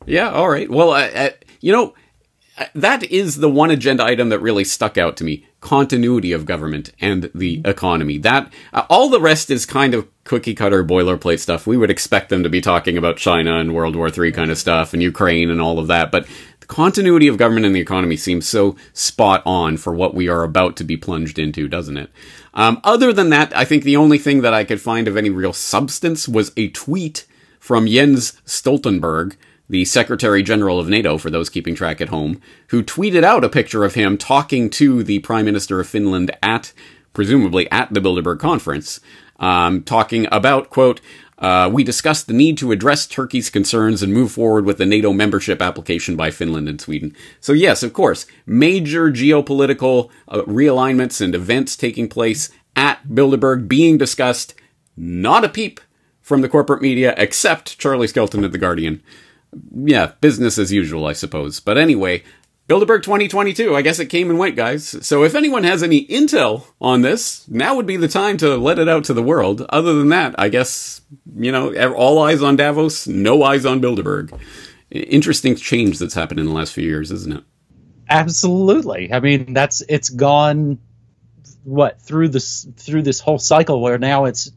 Yeah, 0.05 0.29
all 0.29 0.49
right. 0.49 0.69
Well, 0.69 0.91
uh, 0.91 1.09
uh, 1.13 1.29
you 1.61 1.73
know, 1.73 1.95
that 2.73 3.03
is 3.03 3.37
the 3.37 3.49
one 3.49 3.71
agenda 3.71 4.03
item 4.03 4.29
that 4.29 4.39
really 4.39 4.63
stuck 4.63 4.97
out 4.97 5.17
to 5.17 5.23
me. 5.23 5.45
Continuity 5.61 6.31
of 6.31 6.45
government 6.45 6.91
and 7.01 7.29
the 7.35 7.61
economy. 7.65 8.17
That 8.17 8.51
uh, 8.73 8.85
all 8.89 9.09
the 9.09 9.19
rest 9.19 9.49
is 9.49 9.65
kind 9.65 9.93
of 9.93 10.07
cookie 10.23 10.55
cutter 10.55 10.83
boilerplate 10.83 11.39
stuff. 11.39 11.67
We 11.67 11.77
would 11.77 11.89
expect 11.89 12.29
them 12.29 12.43
to 12.43 12.49
be 12.49 12.61
talking 12.61 12.97
about 12.97 13.17
china 13.17 13.57
and 13.57 13.73
world 13.73 13.95
war 13.95 14.09
iii 14.15 14.31
kind 14.31 14.51
of 14.51 14.57
stuff 14.57 14.93
and 14.93 15.03
ukraine 15.03 15.49
and 15.49 15.61
all 15.61 15.79
of 15.79 15.87
that 15.87 16.11
but 16.11 16.27
the 16.59 16.65
continuity 16.67 17.27
of 17.27 17.37
government 17.37 17.65
and 17.65 17.75
the 17.75 17.79
economy 17.79 18.15
seems 18.15 18.47
so 18.47 18.75
spot 18.93 19.41
on 19.45 19.77
for 19.77 19.93
what 19.93 20.13
we 20.13 20.27
are 20.29 20.43
about 20.43 20.75
to 20.77 20.83
be 20.83 20.97
plunged 20.97 21.39
into 21.39 21.67
doesn't 21.67 21.97
it? 21.97 22.11
Um, 22.53 22.79
other 22.83 23.11
than 23.13 23.29
that 23.29 23.55
i 23.55 23.65
think 23.65 23.83
the 23.83 23.97
only 23.97 24.17
thing 24.17 24.41
that 24.41 24.53
i 24.53 24.63
could 24.63 24.81
find 24.81 25.07
of 25.07 25.17
any 25.17 25.29
real 25.29 25.53
substance 25.53 26.27
was 26.27 26.51
a 26.57 26.69
tweet 26.69 27.25
from 27.59 27.87
jens 27.87 28.33
stoltenberg 28.45 29.35
the 29.69 29.85
Secretary 29.85 30.41
General 30.41 30.79
of 30.79 30.89
NATO, 30.89 31.17
for 31.17 31.29
those 31.29 31.49
keeping 31.49 31.75
track 31.75 32.01
at 32.01 32.09
home, 32.09 32.41
who 32.69 32.83
tweeted 32.83 33.23
out 33.23 33.43
a 33.43 33.49
picture 33.49 33.85
of 33.85 33.93
him 33.93 34.17
talking 34.17 34.69
to 34.71 35.03
the 35.03 35.19
Prime 35.19 35.45
Minister 35.45 35.79
of 35.79 35.87
Finland 35.87 36.31
at, 36.41 36.73
presumably 37.13 37.69
at 37.71 37.93
the 37.93 38.01
Bilderberg 38.01 38.39
conference, 38.39 38.99
um, 39.39 39.83
talking 39.83 40.27
about, 40.31 40.69
quote, 40.69 40.99
uh, 41.37 41.69
we 41.71 41.83
discussed 41.85 42.27
the 42.27 42.33
need 42.33 42.57
to 42.57 42.71
address 42.71 43.07
Turkey's 43.07 43.49
concerns 43.49 44.03
and 44.03 44.13
move 44.13 44.31
forward 44.31 44.65
with 44.65 44.77
the 44.77 44.85
NATO 44.85 45.13
membership 45.13 45.61
application 45.61 46.17
by 46.17 46.31
Finland 46.31 46.67
and 46.67 46.81
Sweden. 46.81 47.15
So, 47.39 47.53
yes, 47.53 47.81
of 47.81 47.93
course, 47.93 48.25
major 48.45 49.09
geopolitical 49.09 50.09
uh, 50.27 50.41
realignments 50.41 51.21
and 51.21 51.33
events 51.33 51.77
taking 51.77 52.09
place 52.09 52.49
at 52.75 53.07
Bilderberg 53.07 53.69
being 53.69 53.97
discussed. 53.97 54.53
Not 54.97 55.45
a 55.45 55.49
peep 55.49 55.79
from 56.21 56.41
the 56.41 56.49
corporate 56.49 56.81
media, 56.81 57.13
except 57.17 57.79
Charlie 57.79 58.07
Skelton 58.07 58.43
at 58.43 58.51
The 58.51 58.57
Guardian 58.57 59.01
yeah, 59.75 60.13
business 60.21 60.57
as 60.57 60.71
usual, 60.71 61.05
I 61.05 61.13
suppose. 61.13 61.59
But 61.59 61.77
anyway, 61.77 62.23
Bilderberg 62.67 63.01
2022, 63.01 63.75
I 63.75 63.81
guess 63.81 63.99
it 63.99 64.07
came 64.07 64.29
and 64.29 64.37
went, 64.37 64.55
guys. 64.55 64.95
So 65.05 65.23
if 65.23 65.33
anyone 65.33 65.63
has 65.63 65.81
any 65.81 66.05
intel 66.05 66.65
on 66.79 67.01
this, 67.01 67.47
now 67.47 67.75
would 67.75 67.87
be 67.87 67.97
the 67.97 68.07
time 68.07 68.37
to 68.37 68.57
let 68.57 68.77
it 68.77 68.87
out 68.87 69.05
to 69.05 69.13
the 69.13 69.23
world. 69.23 69.65
Other 69.69 69.95
than 69.95 70.09
that, 70.09 70.35
I 70.37 70.49
guess, 70.49 71.01
you 71.35 71.51
know, 71.51 71.73
all 71.93 72.21
eyes 72.21 72.43
on 72.43 72.55
Davos, 72.55 73.07
no 73.07 73.41
eyes 73.41 73.65
on 73.65 73.81
Bilderberg. 73.81 74.39
Interesting 74.91 75.55
change 75.55 75.97
that's 75.97 76.13
happened 76.13 76.39
in 76.39 76.45
the 76.45 76.53
last 76.53 76.73
few 76.73 76.83
years, 76.83 77.11
isn't 77.11 77.33
it? 77.37 77.43
Absolutely. 78.07 79.11
I 79.13 79.19
mean, 79.19 79.53
that's 79.53 79.81
it's 79.89 80.09
gone 80.09 80.79
what 81.63 82.01
through 82.01 82.29
this 82.29 82.67
through 82.77 83.03
this 83.03 83.19
whole 83.19 83.37
cycle 83.37 83.81
where 83.81 83.97
now 83.99 84.25
it's 84.25 84.51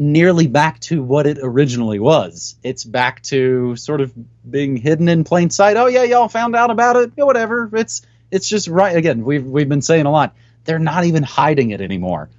nearly 0.00 0.46
back 0.46 0.80
to 0.80 1.02
what 1.02 1.26
it 1.26 1.36
originally 1.42 1.98
was. 1.98 2.56
It's 2.62 2.84
back 2.84 3.22
to 3.24 3.76
sort 3.76 4.00
of 4.00 4.12
being 4.50 4.78
hidden 4.78 5.08
in 5.08 5.24
plain 5.24 5.50
sight. 5.50 5.76
Oh 5.76 5.86
yeah, 5.86 6.04
y'all 6.04 6.28
found 6.28 6.56
out 6.56 6.70
about 6.70 6.96
it. 6.96 7.12
Whatever. 7.16 7.68
It's 7.74 8.00
it's 8.30 8.48
just 8.48 8.66
right 8.66 8.96
again. 8.96 9.24
We've 9.24 9.44
we've 9.44 9.68
been 9.68 9.82
saying 9.82 10.06
a 10.06 10.10
lot. 10.10 10.34
They're 10.64 10.78
not 10.78 11.04
even 11.04 11.22
hiding 11.22 11.70
it 11.70 11.82
anymore. 11.82 12.30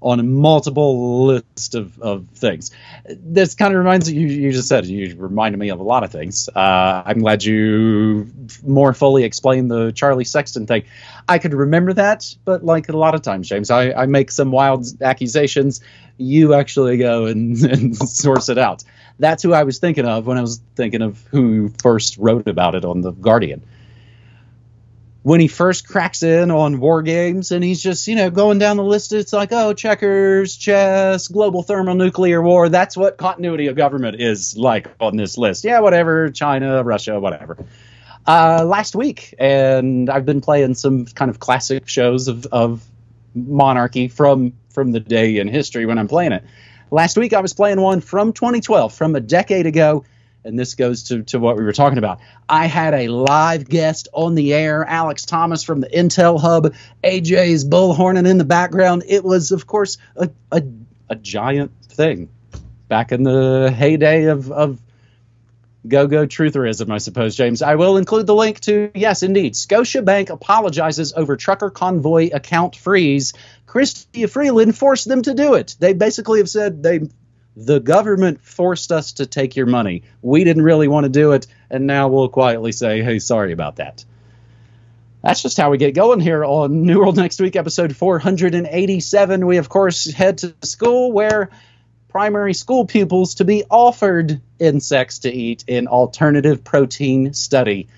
On 0.00 0.20
a 0.20 0.22
multiple 0.22 1.26
list 1.26 1.74
of, 1.74 2.00
of 2.00 2.26
things. 2.34 2.70
This 3.08 3.54
kind 3.54 3.74
of 3.74 3.78
reminds 3.78 4.10
you, 4.10 4.26
you 4.26 4.52
just 4.52 4.68
said, 4.68 4.86
you 4.86 5.16
reminded 5.16 5.58
me 5.58 5.70
of 5.70 5.80
a 5.80 5.82
lot 5.82 6.04
of 6.04 6.12
things. 6.12 6.48
Uh, 6.48 7.02
I'm 7.04 7.18
glad 7.18 7.42
you 7.42 8.30
more 8.64 8.94
fully 8.94 9.24
explained 9.24 9.70
the 9.70 9.90
Charlie 9.92 10.24
Sexton 10.24 10.66
thing. 10.66 10.84
I 11.28 11.38
could 11.38 11.52
remember 11.52 11.92
that, 11.94 12.34
but 12.44 12.64
like 12.64 12.88
a 12.88 12.96
lot 12.96 13.14
of 13.14 13.22
times, 13.22 13.48
James, 13.48 13.70
I, 13.70 13.92
I 13.92 14.06
make 14.06 14.30
some 14.30 14.52
wild 14.52 14.86
accusations. 15.02 15.80
You 16.16 16.54
actually 16.54 16.98
go 16.98 17.26
and, 17.26 17.56
and 17.64 17.96
source 17.96 18.48
it 18.48 18.58
out. 18.58 18.84
That's 19.18 19.42
who 19.42 19.52
I 19.52 19.64
was 19.64 19.78
thinking 19.78 20.06
of 20.06 20.26
when 20.26 20.38
I 20.38 20.42
was 20.42 20.60
thinking 20.76 21.02
of 21.02 21.20
who 21.30 21.70
first 21.82 22.18
wrote 22.18 22.46
about 22.46 22.76
it 22.76 22.84
on 22.84 23.00
The 23.00 23.10
Guardian 23.10 23.62
when 25.28 25.40
he 25.40 25.46
first 25.46 25.86
cracks 25.86 26.22
in 26.22 26.50
on 26.50 26.80
war 26.80 27.02
games 27.02 27.52
and 27.52 27.62
he's 27.62 27.82
just 27.82 28.08
you 28.08 28.16
know 28.16 28.30
going 28.30 28.58
down 28.58 28.78
the 28.78 28.82
list 28.82 29.12
it's 29.12 29.30
like 29.30 29.52
oh 29.52 29.74
checkers 29.74 30.56
chess 30.56 31.28
global 31.28 31.62
thermonuclear 31.62 32.40
war. 32.40 32.70
That's 32.70 32.96
what 32.96 33.18
continuity 33.18 33.66
of 33.66 33.76
government 33.76 34.22
is 34.22 34.56
like 34.56 34.88
on 34.98 35.18
this 35.18 35.36
list. 35.36 35.64
Yeah 35.64 35.80
whatever 35.80 36.30
china 36.30 36.82
russia 36.82 37.20
whatever. 37.20 37.58
Uh, 38.26 38.64
last 38.64 38.96
week 38.96 39.34
and 39.38 40.08
i've 40.08 40.24
been 40.24 40.40
playing 40.40 40.74
some 40.74 41.04
kind 41.04 41.30
of 41.30 41.40
classic 41.40 41.86
shows 41.86 42.28
of, 42.28 42.46
of 42.46 42.82
monarchy 43.34 44.08
from 44.08 44.54
from 44.70 44.92
the 44.92 45.00
day 45.00 45.36
in 45.36 45.46
history 45.46 45.84
when 45.84 45.98
i'm 45.98 46.08
playing 46.08 46.32
it. 46.32 46.42
Last 46.90 47.18
week 47.18 47.34
i 47.34 47.40
was 47.40 47.52
playing 47.52 47.82
one 47.82 48.00
from 48.00 48.32
2012 48.32 48.94
from 48.94 49.14
a 49.14 49.20
decade 49.20 49.66
ago 49.66 50.06
and 50.44 50.58
this 50.58 50.74
goes 50.74 51.04
to, 51.04 51.22
to 51.24 51.38
what 51.38 51.56
we 51.56 51.64
were 51.64 51.72
talking 51.72 51.98
about. 51.98 52.20
I 52.48 52.66
had 52.66 52.94
a 52.94 53.08
live 53.08 53.68
guest 53.68 54.08
on 54.12 54.34
the 54.34 54.54
air, 54.54 54.84
Alex 54.84 55.24
Thomas 55.24 55.62
from 55.62 55.80
the 55.80 55.88
Intel 55.88 56.40
Hub, 56.40 56.74
AJ's 57.04 57.64
bullhorning 57.64 58.28
in 58.28 58.38
the 58.38 58.44
background. 58.44 59.04
It 59.06 59.24
was, 59.24 59.52
of 59.52 59.66
course, 59.66 59.98
a, 60.16 60.30
a, 60.52 60.62
a 61.10 61.16
giant 61.16 61.72
thing 61.84 62.30
back 62.88 63.12
in 63.12 63.22
the 63.22 63.74
heyday 63.76 64.24
of, 64.24 64.50
of 64.50 64.80
go 65.86 66.06
go 66.06 66.26
trutherism, 66.26 66.90
I 66.90 66.98
suppose, 66.98 67.36
James. 67.36 67.62
I 67.62 67.74
will 67.74 67.96
include 67.96 68.26
the 68.26 68.34
link 68.34 68.60
to, 68.60 68.90
yes, 68.94 69.22
indeed, 69.22 69.54
Scotiabank 69.54 70.30
apologizes 70.30 71.12
over 71.12 71.36
trucker 71.36 71.70
convoy 71.70 72.30
account 72.32 72.76
freeze. 72.76 73.32
Chrystia 73.66 74.30
Freeland 74.30 74.76
forced 74.76 75.08
them 75.08 75.22
to 75.22 75.34
do 75.34 75.54
it. 75.54 75.76
They 75.78 75.92
basically 75.92 76.38
have 76.38 76.48
said 76.48 76.82
they 76.82 77.00
the 77.60 77.80
government 77.80 78.40
forced 78.40 78.92
us 78.92 79.12
to 79.14 79.26
take 79.26 79.56
your 79.56 79.66
money. 79.66 80.04
We 80.22 80.44
didn't 80.44 80.62
really 80.62 80.86
want 80.86 81.04
to 81.04 81.10
do 81.10 81.32
it, 81.32 81.48
and 81.68 81.88
now 81.88 82.06
we'll 82.06 82.28
quietly 82.28 82.70
say, 82.70 83.02
hey, 83.02 83.18
sorry 83.18 83.52
about 83.52 83.76
that. 83.76 84.04
That's 85.24 85.42
just 85.42 85.56
how 85.56 85.70
we 85.70 85.78
get 85.78 85.96
going 85.96 86.20
here 86.20 86.44
on 86.44 86.82
New 86.82 87.00
World 87.00 87.16
Next 87.16 87.40
Week, 87.40 87.56
episode 87.56 87.96
487. 87.96 89.44
We, 89.44 89.56
of 89.56 89.68
course, 89.68 90.08
head 90.08 90.38
to 90.38 90.54
school 90.62 91.10
where 91.10 91.50
primary 92.06 92.54
school 92.54 92.86
pupils 92.86 93.34
to 93.34 93.44
be 93.44 93.64
offered 93.68 94.40
insects 94.60 95.20
to 95.20 95.32
eat 95.32 95.64
in 95.66 95.88
alternative 95.88 96.62
protein 96.62 97.34
study. 97.34 97.88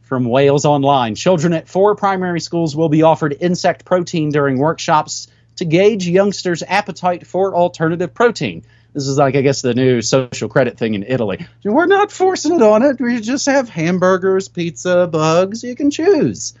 From 0.00 0.24
Wales 0.24 0.64
Online, 0.64 1.14
children 1.14 1.52
at 1.52 1.68
four 1.68 1.94
primary 1.94 2.40
schools 2.40 2.74
will 2.74 2.88
be 2.88 3.02
offered 3.02 3.36
insect 3.38 3.84
protein 3.84 4.30
during 4.30 4.56
workshops 4.56 5.28
to 5.56 5.66
gauge 5.66 6.08
youngsters' 6.08 6.62
appetite 6.62 7.26
for 7.26 7.54
alternative 7.54 8.14
protein. 8.14 8.64
This 8.94 9.08
is 9.08 9.18
like, 9.18 9.34
I 9.34 9.42
guess, 9.42 9.60
the 9.60 9.74
new 9.74 10.00
social 10.00 10.48
credit 10.48 10.78
thing 10.78 10.94
in 10.94 11.02
Italy. 11.02 11.46
We're 11.64 11.86
not 11.86 12.12
forcing 12.12 12.54
it 12.54 12.62
on 12.62 12.82
it. 12.82 13.00
We 13.00 13.20
just 13.20 13.46
have 13.46 13.68
hamburgers, 13.68 14.48
pizza, 14.48 15.08
bugs. 15.08 15.64
You 15.64 15.74
can 15.74 15.90
choose. 15.90 16.54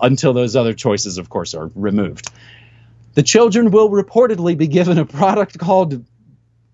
Until 0.00 0.32
those 0.32 0.54
other 0.54 0.74
choices, 0.74 1.18
of 1.18 1.28
course, 1.28 1.54
are 1.54 1.70
removed. 1.74 2.30
The 3.14 3.22
children 3.22 3.70
will 3.72 3.90
reportedly 3.90 4.56
be 4.56 4.68
given 4.68 4.98
a 4.98 5.06
product 5.06 5.58
called 5.58 6.04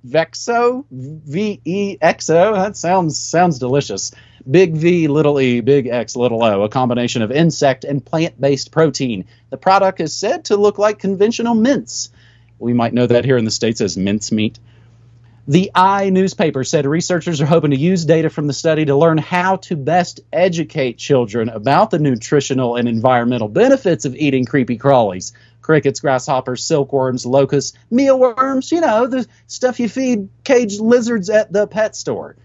Vexo, 0.07 0.85
V 0.91 1.61
E 1.65 1.97
X 2.01 2.29
O. 2.29 2.53
That 2.53 2.77
sounds 2.77 3.19
sounds 3.19 3.59
delicious. 3.59 4.11
Big 4.51 4.75
V, 4.75 5.07
little 5.07 5.41
e, 5.41 5.61
big 5.61 5.87
X, 5.87 6.17
little 6.17 6.43
o, 6.43 6.63
a 6.63 6.69
combination 6.69 7.23
of 7.23 7.31
insect 7.31 7.85
and 7.85 8.05
plant 8.05 8.41
based 8.41 8.73
protein. 8.73 9.27
The 9.51 9.57
product 9.57 10.01
is 10.01 10.13
said 10.15 10.47
to 10.47 10.57
look 10.57 10.79
like 10.79 10.99
conventional 10.99 11.55
mince. 11.55 12.11
We 12.59 12.73
might 12.73 12.93
know 12.93 13.07
that 13.07 13.25
here 13.25 13.37
in 13.37 13.45
the 13.45 13.53
States 13.53 13.81
as 13.81 13.97
mincemeat. 13.97 14.59
The 15.49 15.73
I 15.75 16.11
newspaper 16.11 16.63
said 16.63 16.87
researchers 16.87 17.41
are 17.41 17.47
hoping 17.47 17.73
to 17.73 17.77
use 17.77 18.05
data 18.05 18.31
from 18.31 18.47
the 18.47 18.53
study 18.53 18.85
to 18.85 18.95
learn 18.95 19.19
how 19.19 19.57
to 19.57 19.75
best 19.75 20.21
educate 20.33 20.99
children 20.99 21.49
about 21.49 21.91
the 21.91 21.99
nutritional 21.99 22.77
and 22.77 22.89
environmental 22.89 23.49
benefits 23.49 24.05
of 24.05 24.15
eating 24.15 24.45
creepy 24.45 24.79
crawlies. 24.79 25.33
Crickets, 25.61 25.99
grasshoppers, 25.99 26.63
silkworms, 26.63 27.27
locusts, 27.27 27.77
mealworms, 27.91 28.71
you 28.71 28.81
know, 28.81 29.09
the 29.09 29.27
stuff 29.49 29.81
you 29.81 29.89
feed 29.89 30.29
caged 30.45 30.81
lizards 30.81 31.29
at 31.29 31.53
the 31.53 31.67
pet 31.67 31.97
store. 31.97 32.37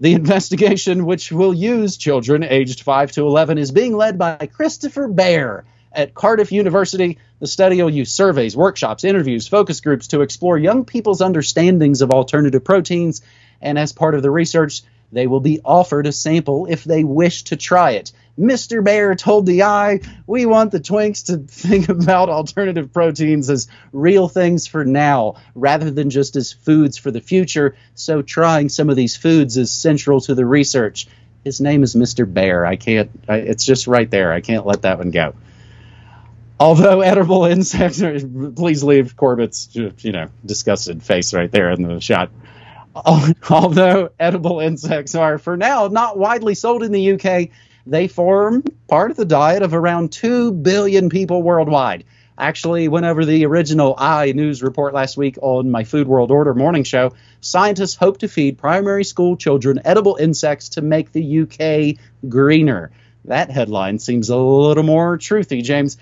The 0.00 0.14
investigation, 0.14 1.04
which 1.04 1.30
will 1.30 1.52
use 1.52 1.98
children 1.98 2.42
aged 2.42 2.80
5 2.80 3.12
to 3.12 3.26
11, 3.26 3.58
is 3.58 3.72
being 3.72 3.94
led 3.94 4.18
by 4.18 4.48
Christopher 4.54 5.08
Bear, 5.08 5.64
at 5.96 6.14
Cardiff 6.14 6.52
University, 6.52 7.18
the 7.38 7.46
study 7.46 7.82
will 7.82 7.90
use 7.90 8.12
surveys, 8.12 8.56
workshops, 8.56 9.04
interviews, 9.04 9.46
focus 9.46 9.80
groups 9.80 10.08
to 10.08 10.22
explore 10.22 10.56
young 10.56 10.84
people's 10.84 11.20
understandings 11.20 12.00
of 12.00 12.10
alternative 12.10 12.64
proteins. 12.64 13.22
And 13.60 13.78
as 13.78 13.92
part 13.92 14.14
of 14.14 14.22
the 14.22 14.30
research, 14.30 14.82
they 15.12 15.26
will 15.26 15.40
be 15.40 15.60
offered 15.64 16.06
a 16.06 16.12
sample 16.12 16.66
if 16.66 16.84
they 16.84 17.04
wish 17.04 17.44
to 17.44 17.56
try 17.56 17.92
it. 17.92 18.12
Mr. 18.38 18.84
Bear 18.84 19.14
told 19.14 19.46
the 19.46 19.62
Eye, 19.62 20.00
We 20.26 20.46
want 20.46 20.72
the 20.72 20.80
twinks 20.80 21.26
to 21.26 21.38
think 21.48 21.88
about 21.88 22.28
alternative 22.28 22.92
proteins 22.92 23.48
as 23.48 23.68
real 23.92 24.28
things 24.28 24.66
for 24.66 24.84
now, 24.84 25.36
rather 25.54 25.90
than 25.90 26.10
just 26.10 26.36
as 26.36 26.52
foods 26.52 26.98
for 26.98 27.10
the 27.10 27.20
future. 27.20 27.76
So, 27.94 28.22
trying 28.22 28.68
some 28.68 28.90
of 28.90 28.96
these 28.96 29.16
foods 29.16 29.56
is 29.56 29.70
central 29.70 30.20
to 30.22 30.34
the 30.34 30.44
research. 30.44 31.06
His 31.44 31.60
name 31.60 31.82
is 31.82 31.94
Mr. 31.94 32.30
Bear. 32.30 32.66
I 32.66 32.76
can't, 32.76 33.10
I, 33.28 33.36
it's 33.36 33.64
just 33.64 33.86
right 33.86 34.10
there. 34.10 34.32
I 34.32 34.40
can't 34.40 34.66
let 34.66 34.82
that 34.82 34.98
one 34.98 35.12
go. 35.12 35.34
Although 36.58 37.02
edible 37.02 37.44
insects, 37.44 38.02
are, 38.02 38.18
please 38.54 38.82
leave 38.82 39.16
Corbett's 39.16 39.68
you 39.74 40.12
know 40.12 40.28
disgusted 40.44 41.02
face 41.02 41.34
right 41.34 41.50
there 41.50 41.70
in 41.70 41.82
the 41.82 42.00
shot. 42.00 42.30
Although 43.50 44.10
edible 44.18 44.60
insects 44.60 45.14
are 45.14 45.38
for 45.38 45.56
now 45.56 45.88
not 45.88 46.18
widely 46.18 46.54
sold 46.54 46.82
in 46.82 46.92
the 46.92 47.12
UK, 47.12 47.50
they 47.86 48.08
form 48.08 48.64
part 48.88 49.10
of 49.10 49.16
the 49.18 49.26
diet 49.26 49.62
of 49.62 49.74
around 49.74 50.12
two 50.12 50.50
billion 50.50 51.10
people 51.10 51.42
worldwide. 51.42 52.04
Actually, 52.38 52.88
went 52.88 53.06
over 53.06 53.24
the 53.24 53.46
original 53.46 53.94
I 53.96 54.32
News 54.32 54.62
report 54.62 54.92
last 54.92 55.16
week 55.16 55.38
on 55.40 55.70
my 55.70 55.84
Food 55.84 56.06
World 56.06 56.30
Order 56.30 56.54
morning 56.54 56.84
show. 56.84 57.12
Scientists 57.40 57.94
hope 57.94 58.18
to 58.18 58.28
feed 58.28 58.58
primary 58.58 59.04
school 59.04 59.36
children 59.36 59.80
edible 59.84 60.16
insects 60.16 60.70
to 60.70 60.82
make 60.82 61.12
the 61.12 61.40
UK 61.40 61.96
greener. 62.28 62.90
That 63.24 63.50
headline 63.50 63.98
seems 63.98 64.28
a 64.28 64.36
little 64.36 64.82
more 64.82 65.16
truthy, 65.16 65.62
James. 65.62 65.96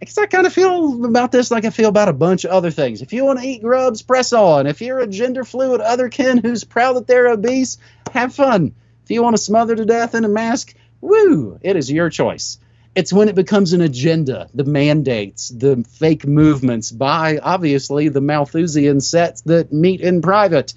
I 0.00 0.06
guess 0.06 0.18
I 0.18 0.26
kind 0.26 0.46
of 0.46 0.52
feel 0.52 1.04
about 1.04 1.32
this 1.32 1.50
like 1.50 1.64
I 1.64 1.70
feel 1.70 1.88
about 1.88 2.08
a 2.08 2.12
bunch 2.12 2.44
of 2.44 2.50
other 2.50 2.70
things. 2.70 3.00
If 3.00 3.12
you 3.12 3.24
want 3.24 3.40
to 3.40 3.46
eat 3.46 3.62
grubs, 3.62 4.02
press 4.02 4.32
on. 4.32 4.66
If 4.66 4.80
you're 4.80 4.98
a 4.98 5.06
gender 5.06 5.44
fluid 5.44 5.80
otherkin 5.80 6.42
who's 6.42 6.64
proud 6.64 6.94
that 6.94 7.06
they're 7.06 7.28
obese, 7.28 7.78
have 8.12 8.34
fun. 8.34 8.74
If 9.04 9.10
you 9.10 9.22
want 9.22 9.36
to 9.36 9.42
smother 9.42 9.76
to 9.76 9.84
death 9.84 10.14
in 10.14 10.24
a 10.24 10.28
mask, 10.28 10.74
woo, 11.00 11.58
it 11.62 11.76
is 11.76 11.90
your 11.90 12.10
choice. 12.10 12.58
It's 12.94 13.12
when 13.12 13.28
it 13.28 13.34
becomes 13.34 13.72
an 13.72 13.80
agenda, 13.80 14.48
the 14.54 14.64
mandates, 14.64 15.48
the 15.48 15.84
fake 15.88 16.26
movements 16.26 16.90
by, 16.90 17.38
obviously, 17.38 18.08
the 18.08 18.20
Malthusian 18.20 19.00
sets 19.00 19.42
that 19.42 19.72
meet 19.72 20.00
in 20.00 20.22
private. 20.22 20.74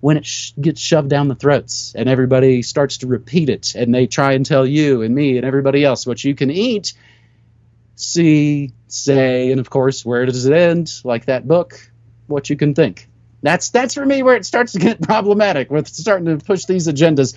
When 0.00 0.18
it 0.18 0.26
sh- 0.26 0.52
gets 0.60 0.82
shoved 0.82 1.08
down 1.08 1.28
the 1.28 1.34
throats 1.34 1.94
and 1.96 2.10
everybody 2.10 2.60
starts 2.60 2.98
to 2.98 3.06
repeat 3.06 3.48
it 3.48 3.74
and 3.74 3.94
they 3.94 4.06
try 4.06 4.32
and 4.32 4.44
tell 4.44 4.66
you 4.66 5.00
and 5.00 5.14
me 5.14 5.38
and 5.38 5.46
everybody 5.46 5.82
else 5.82 6.06
what 6.06 6.22
you 6.22 6.34
can 6.34 6.50
eat 6.50 6.92
see, 7.96 8.72
say, 8.88 9.50
and 9.50 9.60
of 9.60 9.70
course, 9.70 10.04
where 10.04 10.26
does 10.26 10.46
it 10.46 10.52
end? 10.52 10.92
Like 11.04 11.26
that 11.26 11.46
book, 11.46 11.90
what 12.26 12.50
you 12.50 12.56
can 12.56 12.74
think. 12.74 13.08
That's 13.42 13.70
that's 13.70 13.94
for 13.94 14.04
me 14.04 14.22
where 14.22 14.36
it 14.36 14.46
starts 14.46 14.72
to 14.72 14.78
get 14.78 15.00
problematic 15.02 15.70
with 15.70 15.88
starting 15.88 16.26
to 16.26 16.44
push 16.44 16.64
these 16.64 16.88
agendas. 16.88 17.36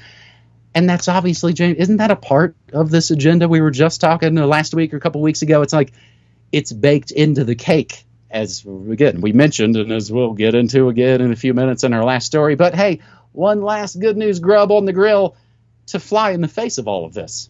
And 0.74 0.90
that's 0.90 1.08
obviously, 1.08 1.54
James, 1.54 1.78
isn't 1.80 1.98
that 1.98 2.12
a 2.12 2.16
part 2.16 2.56
of 2.72 2.92
this 2.92 3.12
agenda 3.12 3.48
we 3.48 3.62
were 3.62 3.72
just 3.72 4.00
talking 4.00 4.36
last 4.36 4.74
week 4.74 4.94
or 4.94 4.98
a 4.98 5.00
couple 5.00 5.22
weeks 5.22 5.42
ago? 5.42 5.62
It's 5.62 5.74
like 5.74 5.92
it's 6.52 6.72
baked 6.72 7.12
into 7.12 7.44
the 7.44 7.56
cake, 7.56 8.06
as 8.30 8.66
again 8.66 9.22
we 9.22 9.34
mentioned, 9.34 9.76
and 9.76 9.92
as 9.92 10.12
we'll 10.12 10.34
get 10.34 10.56
into 10.56 10.88
again 10.90 11.22
in 11.22 11.32
a 11.32 11.36
few 11.36 11.54
minutes 11.54 11.84
in 11.84 11.94
our 11.94 12.04
last 12.04 12.26
story. 12.26 12.56
But 12.56 12.76
hey, 12.76 13.00
one 13.32 13.62
last 13.62 14.00
good 14.00 14.18
news 14.18 14.40
grub 14.40 14.72
on 14.72 14.86
the 14.86 14.94
grill 14.94 15.36
to 15.88 16.00
fly 16.00 16.32
in 16.32 16.42
the 16.42 16.48
face 16.48 16.78
of 16.78 16.88
all 16.88 17.06
of 17.06 17.14
this. 17.14 17.50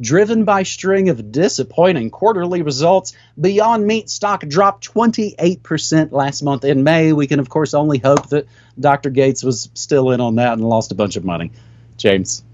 Driven 0.00 0.44
by 0.44 0.62
string 0.62 1.08
of 1.08 1.32
disappointing 1.32 2.10
quarterly 2.10 2.62
results, 2.62 3.14
Beyond 3.40 3.86
Meat 3.86 4.08
stock 4.08 4.46
dropped 4.46 4.92
28% 4.92 6.12
last 6.12 6.42
month 6.42 6.64
in 6.64 6.84
May. 6.84 7.12
We 7.12 7.26
can, 7.26 7.40
of 7.40 7.48
course, 7.48 7.74
only 7.74 7.98
hope 7.98 8.28
that 8.28 8.46
Dr. 8.78 9.10
Gates 9.10 9.42
was 9.42 9.70
still 9.74 10.12
in 10.12 10.20
on 10.20 10.36
that 10.36 10.52
and 10.52 10.62
lost 10.62 10.92
a 10.92 10.94
bunch 10.94 11.16
of 11.16 11.24
money. 11.24 11.50
James. 11.96 12.44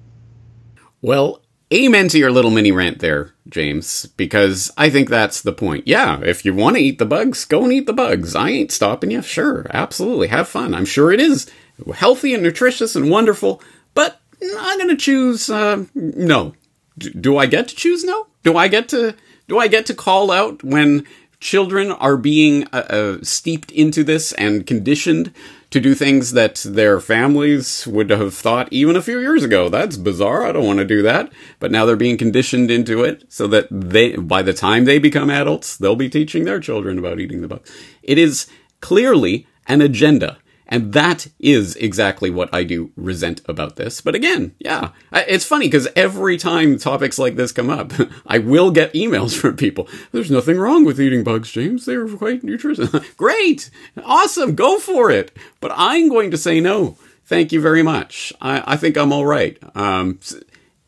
Well, 1.03 1.43
amen 1.73 2.09
to 2.09 2.19
your 2.19 2.33
little 2.33 2.51
mini 2.51 2.73
rant 2.73 3.01
there, 3.01 3.35
James, 3.49 4.07
because 4.17 4.71
I 4.79 4.89
think 4.89 5.11
that's 5.11 5.43
the 5.43 5.53
point. 5.53 5.87
Yeah, 5.87 6.21
if 6.23 6.47
you 6.47 6.55
want 6.55 6.77
to 6.77 6.83
eat 6.83 6.99
the 6.99 7.05
bugs, 7.05 7.45
go 7.45 7.63
and 7.65 7.73
eat 7.73 7.87
the 7.87 7.93
bugs. 7.93 8.35
I 8.35 8.49
ain't 8.49 8.73
stopping 8.73 9.11
you. 9.11 9.21
Sure, 9.21 9.67
absolutely. 9.69 10.29
Have 10.29 10.49
fun. 10.49 10.75
I'm 10.75 10.87
sure 10.87 11.13
it 11.13 11.21
is 11.21 11.51
healthy 11.95 12.33
and 12.33 12.43
nutritious 12.43 12.97
and 12.97 13.11
wonderful, 13.11 13.63
but 13.93 14.19
I'm 14.59 14.79
going 14.79 14.89
to 14.89 14.97
choose 14.97 15.51
uh, 15.51 15.85
no. 15.95 16.55
Do 16.99 17.37
I 17.39 17.47
get 17.47 17.69
to 17.69 17.75
choose 17.75 18.05
no? 18.05 18.27
Do 18.43 18.57
I 18.57 18.69
get 18.69 18.89
to 18.91 19.15
do 19.49 19.59
I 19.59 19.69
get 19.69 19.87
to 19.87 19.95
call 19.95 20.31
out 20.31 20.63
when 20.63 21.07
children 21.41 21.93
are 21.93 22.17
being 22.17 22.65
uh, 22.73 22.87
uh, 22.89 23.19
steeped 23.23 23.71
into 23.71 24.03
this 24.03 24.33
and 24.33 24.67
conditioned 24.67 25.33
to 25.69 25.81
do 25.81 25.95
things 25.95 26.33
that 26.33 26.55
their 26.65 27.01
families 27.01 27.87
would 27.87 28.09
have 28.09 28.33
thought 28.33 28.73
even 28.73 28.97
a 28.97 29.03
few 29.03 29.19
years 29.19 29.43
ago. 29.43 29.69
That's 29.69 29.97
bizarre. 29.97 30.47
I 30.47 30.53
don't 30.53 30.65
want 30.65 30.79
to 30.79 30.85
do 30.85 31.03
that. 31.03 31.33
But 31.59 31.71
now 31.71 31.85
they're 31.85 31.97
being 31.97 32.17
conditioned 32.17 32.71
into 32.71 33.03
it 33.05 33.25
so 33.29 33.47
that 33.49 33.67
they, 33.71 34.17
by 34.17 34.41
the 34.41 34.55
time 34.55 34.85
they 34.85 34.99
become 34.99 35.29
adults, 35.29 35.77
they'll 35.77 35.97
be 35.97 36.09
teaching 36.09 36.45
their 36.45 36.61
children 36.61 36.99
about 36.99 37.21
eating 37.21 37.43
the 37.43 37.49
bugs. 37.49 37.71
It 38.03 38.17
is 38.17 38.47
clearly 38.81 39.47
an 39.67 39.83
agenda. 39.83 40.39
And 40.75 40.93
that 40.93 41.29
is 41.39 41.77
exactly 41.77 42.31
what 42.31 42.53
I 42.53 42.65
do 42.65 42.91
resent 42.97 43.43
about 43.47 43.77
this. 43.77 44.01
But 44.01 44.17
again, 44.17 44.57
yeah, 44.59 44.89
it's 45.13 45.45
funny 45.45 45.69
because 45.69 45.87
every 45.95 46.37
time 46.37 46.81
topics 46.81 47.17
like 47.17 47.37
this 47.37 47.53
come 47.53 47.71
up, 47.71 47.93
I 48.27 48.39
will 48.39 48.73
get 48.73 48.93
emails 48.93 49.37
from 49.41 49.57
people. 49.57 49.89
There's 50.11 50.33
nothing 50.33 50.59
wrong 50.59 50.85
with 50.85 51.01
eating 51.01 51.23
bugs, 51.23 51.53
James. 51.53 51.87
They're 51.87 52.09
quite 52.09 52.43
nutritious. 52.43 52.91
Great. 53.17 53.71
Awesome. 54.05 54.57
Go 54.57 54.81
for 54.81 55.13
it. 55.13 55.31
But 55.61 55.71
I'm 55.77 56.09
going 56.09 56.33
to 56.33 56.37
say 56.37 56.59
no. 56.59 56.99
Thank 57.25 57.53
you 57.53 57.61
very 57.61 57.85
much. 57.85 58.33
I, 58.41 58.73
I 58.73 58.77
think 58.77 58.97
I'm 58.97 59.13
all 59.13 59.27
right. 59.27 59.57
Um, 59.77 60.19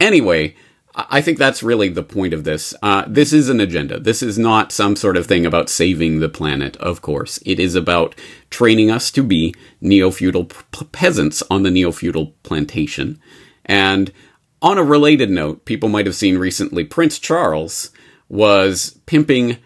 anyway, 0.00 0.57
I 0.96 1.20
think 1.20 1.36
that's 1.36 1.62
really 1.62 1.90
the 1.90 2.02
point 2.02 2.32
of 2.32 2.44
this. 2.44 2.74
Uh, 2.82 3.04
this 3.06 3.34
is 3.34 3.50
an 3.50 3.60
agenda. 3.60 4.00
This 4.00 4.22
is 4.22 4.38
not 4.38 4.72
some 4.72 4.96
sort 4.96 5.18
of 5.18 5.26
thing 5.26 5.44
about 5.44 5.68
saving 5.68 6.20
the 6.20 6.28
planet, 6.30 6.74
of 6.78 7.02
course. 7.02 7.38
It 7.44 7.60
is 7.60 7.74
about 7.74 8.14
training 8.48 8.90
us 8.90 9.10
to 9.10 9.22
be 9.22 9.54
neo 9.82 10.10
feudal 10.10 10.46
p- 10.46 10.86
peasants 10.92 11.42
on 11.50 11.64
the 11.64 11.70
neo 11.70 11.92
feudal 11.92 12.34
plantation. 12.42 13.20
And 13.66 14.10
on 14.62 14.78
a 14.78 14.82
related 14.82 15.28
note, 15.28 15.66
people 15.66 15.90
might 15.90 16.06
have 16.06 16.14
seen 16.14 16.38
recently 16.38 16.82
Prince 16.82 17.18
Charles 17.18 17.90
was 18.30 18.98
pimping 19.04 19.58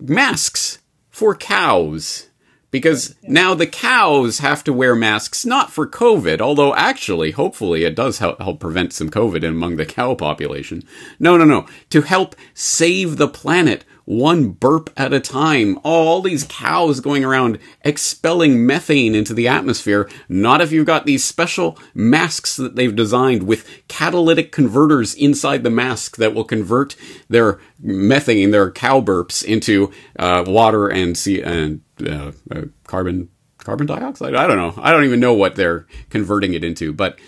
masks 0.00 0.78
for 1.10 1.34
cows 1.34 2.28
because 2.72 3.14
now 3.22 3.54
the 3.54 3.66
cows 3.66 4.40
have 4.40 4.64
to 4.64 4.72
wear 4.72 4.96
masks 4.96 5.46
not 5.46 5.70
for 5.70 5.86
COVID, 5.86 6.40
although 6.40 6.74
actually, 6.74 7.30
hopefully, 7.30 7.84
it 7.84 7.94
does 7.94 8.18
help, 8.18 8.40
help 8.40 8.58
prevent 8.58 8.92
some 8.92 9.10
COVID 9.10 9.46
among 9.46 9.76
the 9.76 9.86
cow 9.86 10.14
population. 10.16 10.82
No, 11.20 11.36
no, 11.36 11.44
no. 11.44 11.66
To 11.90 12.00
help 12.00 12.34
save 12.54 13.18
the 13.18 13.28
planet 13.28 13.84
one 14.18 14.50
burp 14.50 14.90
at 14.96 15.12
a 15.12 15.20
time. 15.20 15.78
All 15.82 16.20
these 16.20 16.44
cows 16.44 17.00
going 17.00 17.24
around 17.24 17.58
expelling 17.82 18.66
methane 18.66 19.14
into 19.14 19.34
the 19.34 19.48
atmosphere. 19.48 20.08
Not 20.28 20.60
if 20.60 20.72
you've 20.72 20.86
got 20.86 21.06
these 21.06 21.24
special 21.24 21.78
masks 21.94 22.56
that 22.56 22.76
they've 22.76 22.94
designed 22.94 23.44
with 23.44 23.68
catalytic 23.88 24.52
converters 24.52 25.14
inside 25.14 25.62
the 25.62 25.70
mask 25.70 26.16
that 26.16 26.34
will 26.34 26.44
convert 26.44 26.96
their 27.28 27.60
methane, 27.80 28.50
their 28.50 28.70
cow 28.70 29.00
burps, 29.00 29.44
into 29.44 29.92
uh, 30.18 30.44
water 30.46 30.88
and 30.88 31.16
sea 31.16 31.42
and 31.42 31.80
uh, 32.06 32.32
uh, 32.50 32.62
carbon 32.84 33.28
carbon 33.58 33.86
dioxide. 33.86 34.34
I 34.34 34.46
don't 34.46 34.56
know. 34.56 34.74
I 34.82 34.92
don't 34.92 35.04
even 35.04 35.20
know 35.20 35.34
what 35.34 35.56
they're 35.56 35.86
converting 36.10 36.54
it 36.54 36.64
into. 36.64 36.92
But 36.92 37.18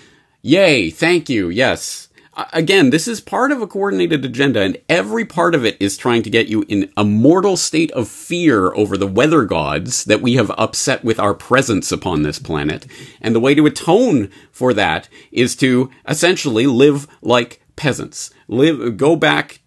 yay! 0.43 0.91
Thank 0.91 1.29
you. 1.29 1.49
Yes. 1.49 2.09
Again, 2.53 2.91
this 2.91 3.07
is 3.07 3.21
part 3.21 3.53
of 3.53 3.63
a 3.63 3.67
coordinated 3.67 4.25
agenda, 4.25 4.61
and 4.61 4.77
every 4.89 5.25
part 5.25 5.55
of 5.55 5.65
it 5.65 5.77
is 5.81 5.97
trying 5.97 6.23
to 6.25 6.31
get 6.31 6.49
you 6.49 6.65
in 6.69 6.91
a 6.97 7.05
mortal 7.05 7.57
state 7.57 7.93
of 7.93 8.09
fear 8.09 8.75
over 8.75 8.97
the 8.97 9.07
weather 9.07 9.45
gods 9.45 10.05
that 10.05 10.21
we 10.21 10.35
have 10.35 10.51
upset 10.59 11.05
with 11.05 11.21
our 11.21 11.35
presence 11.35 11.93
upon 11.93 12.23
this 12.23 12.39
planet. 12.39 12.87
And 13.21 13.35
the 13.35 13.41
way 13.41 13.55
to 13.55 13.67
atone 13.67 14.31
for 14.51 14.75
that 14.75 15.09
is 15.31 15.55
to 15.57 15.91
essentially 16.09 16.67
live 16.67 17.07
like 17.23 17.61
peasants. 17.77 18.31
Live, 18.49 18.97
go 18.97 19.17
back 19.17 19.61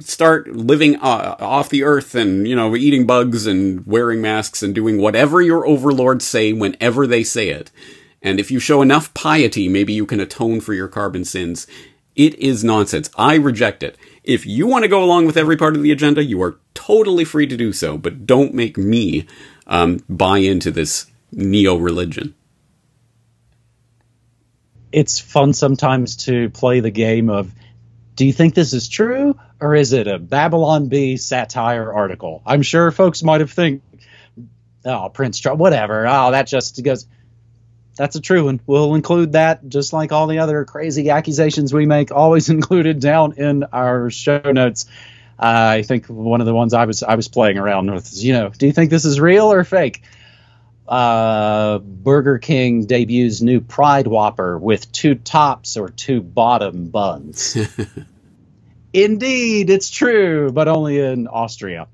start 0.00 0.48
living 0.48 0.96
uh, 0.96 1.36
off 1.40 1.70
the 1.70 1.82
earth 1.82 2.14
and 2.14 2.46
you 2.46 2.54
know 2.54 2.76
eating 2.76 3.04
bugs 3.04 3.46
and 3.46 3.84
wearing 3.84 4.20
masks 4.20 4.62
and 4.62 4.74
doing 4.74 4.98
whatever 4.98 5.42
your 5.42 5.66
overlords 5.66 6.24
say 6.24 6.52
whenever 6.52 7.04
they 7.04 7.24
say 7.24 7.48
it 7.48 7.72
and 8.22 8.38
if 8.38 8.50
you 8.50 8.60
show 8.60 8.80
enough 8.80 9.12
piety 9.12 9.68
maybe 9.68 9.92
you 9.92 10.06
can 10.06 10.20
atone 10.20 10.60
for 10.60 10.72
your 10.72 10.86
carbon 10.86 11.24
sins 11.24 11.66
it 12.20 12.34
is 12.38 12.62
nonsense 12.62 13.10
i 13.16 13.34
reject 13.34 13.82
it 13.82 13.96
if 14.24 14.44
you 14.44 14.66
want 14.66 14.82
to 14.82 14.88
go 14.88 15.02
along 15.02 15.26
with 15.26 15.36
every 15.36 15.56
part 15.56 15.74
of 15.74 15.82
the 15.82 15.92
agenda 15.92 16.22
you 16.22 16.42
are 16.42 16.58
totally 16.74 17.24
free 17.24 17.46
to 17.46 17.56
do 17.56 17.72
so 17.72 17.96
but 17.96 18.26
don't 18.26 18.54
make 18.54 18.76
me 18.76 19.26
um, 19.66 20.00
buy 20.08 20.38
into 20.38 20.70
this 20.70 21.06
neo 21.32 21.76
religion 21.76 22.34
it's 24.92 25.18
fun 25.18 25.52
sometimes 25.52 26.16
to 26.16 26.50
play 26.50 26.80
the 26.80 26.90
game 26.90 27.30
of 27.30 27.52
do 28.16 28.26
you 28.26 28.32
think 28.32 28.54
this 28.54 28.72
is 28.74 28.88
true 28.88 29.38
or 29.60 29.74
is 29.74 29.92
it 29.92 30.06
a 30.06 30.18
Babylon 30.18 30.88
Bee 30.88 31.16
satire 31.16 31.92
article? 31.92 32.42
I'm 32.44 32.62
sure 32.62 32.90
folks 32.90 33.22
might 33.22 33.40
have 33.40 33.50
think, 33.50 33.82
oh, 34.84 35.08
Prince 35.08 35.38
Charles, 35.38 35.58
whatever. 35.58 36.06
Oh, 36.06 36.30
that 36.32 36.46
just 36.46 36.82
goes. 36.82 37.06
That's 38.00 38.16
a 38.16 38.20
true 38.22 38.46
one. 38.46 38.62
We'll 38.64 38.94
include 38.94 39.32
that, 39.32 39.68
just 39.68 39.92
like 39.92 40.10
all 40.10 40.26
the 40.26 40.38
other 40.38 40.64
crazy 40.64 41.10
accusations 41.10 41.74
we 41.74 41.84
make, 41.84 42.10
always 42.10 42.48
included 42.48 42.98
down 42.98 43.34
in 43.34 43.64
our 43.74 44.08
show 44.08 44.40
notes. 44.40 44.86
Uh, 45.38 45.76
I 45.76 45.82
think 45.82 46.06
one 46.06 46.40
of 46.40 46.46
the 46.46 46.54
ones 46.54 46.72
I 46.72 46.86
was 46.86 47.02
I 47.02 47.16
was 47.16 47.28
playing 47.28 47.58
around 47.58 47.92
with 47.92 48.06
is, 48.10 48.24
you 48.24 48.32
know, 48.32 48.48
do 48.48 48.64
you 48.64 48.72
think 48.72 48.88
this 48.90 49.04
is 49.04 49.20
real 49.20 49.52
or 49.52 49.64
fake? 49.64 50.02
Uh, 50.88 51.76
Burger 51.80 52.38
King 52.38 52.86
debuts 52.86 53.42
new 53.42 53.60
Pride 53.60 54.06
Whopper 54.06 54.56
with 54.56 54.90
two 54.92 55.14
tops 55.14 55.76
or 55.76 55.90
two 55.90 56.22
bottom 56.22 56.86
buns. 56.86 57.54
Indeed, 58.94 59.68
it's 59.68 59.90
true, 59.90 60.50
but 60.52 60.68
only 60.68 61.00
in 61.00 61.28
Austria. 61.28 61.86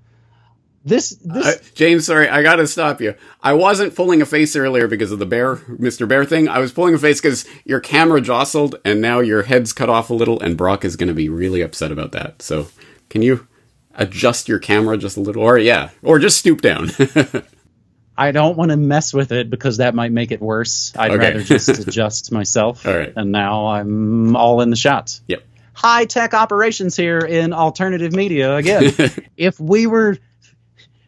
This, 0.87 1.11
this... 1.11 1.45
Uh, 1.45 1.59
James, 1.75 2.07
sorry, 2.07 2.29
I 2.29 2.43
gotta 2.45 2.65
stop 2.69 3.01
you. 3.01 3.17
I 3.43 3.55
wasn't 3.55 3.97
pulling 3.97 4.23
a 4.23 4.27
face 4.27 4.55
earlier 4.55 4.87
because 4.87 5.11
of 5.11 5.19
the 5.19 5.27
bear, 5.27 5.57
Mr. 5.57 6.07
Bear 6.07 6.25
thing. 6.25 6.49
I 6.49 6.61
was 6.61 6.73
pulling 6.73 6.95
a 6.95 6.99
face 6.99 7.21
because 7.21 7.45
your 7.65 7.81
camera 7.81 8.21
jostled 8.21 8.77
and 8.85 9.01
now 9.01 9.19
your 9.19 9.43
head's 9.43 9.73
cut 9.73 9.91
off 9.91 10.11
a 10.11 10.15
little, 10.15 10.41
and 10.41 10.57
Brock 10.57 10.85
is 10.85 10.95
gonna 10.95 11.13
be 11.13 11.29
really 11.29 11.61
upset 11.61 11.91
about 11.91 12.13
that. 12.13 12.41
So, 12.41 12.69
can 13.11 13.23
you 13.23 13.49
adjust 13.97 14.49
your 14.49 14.61
camera 14.61 14.97
just 14.97 15.17
a 15.17 15.21
little, 15.21 15.43
or 15.43 15.59
yeah, 15.59 15.91
or 16.05 16.21
just 16.21 16.39
stoop 16.39 16.63
down? 16.63 16.91
I 18.17 18.31
don't 18.31 18.57
want 18.57 18.71
to 18.71 18.77
mess 18.77 19.13
with 19.13 19.33
it 19.33 19.51
because 19.51 19.79
that 19.79 19.93
might 19.95 20.13
make 20.13 20.31
it 20.31 20.41
worse. 20.41 20.93
I'd 20.97 21.11
okay. 21.11 21.19
rather 21.19 21.43
just 21.43 21.69
adjust 21.89 22.31
myself. 22.31 22.87
All 22.87 22.97
right. 22.97 23.13
And 23.15 23.33
now 23.33 23.67
I'm 23.67 24.37
all 24.37 24.61
in 24.61 24.71
the 24.71 24.77
shot. 24.77 25.21
Yep 25.27 25.43
high 25.77 26.07
tech 26.07 26.33
operations 26.33 26.97
here 26.97 27.19
in 27.19 27.53
alternative 27.53 28.15
media 28.15 28.57
again. 28.57 28.95
if 29.37 29.61
we 29.61 29.87
were 29.87 30.17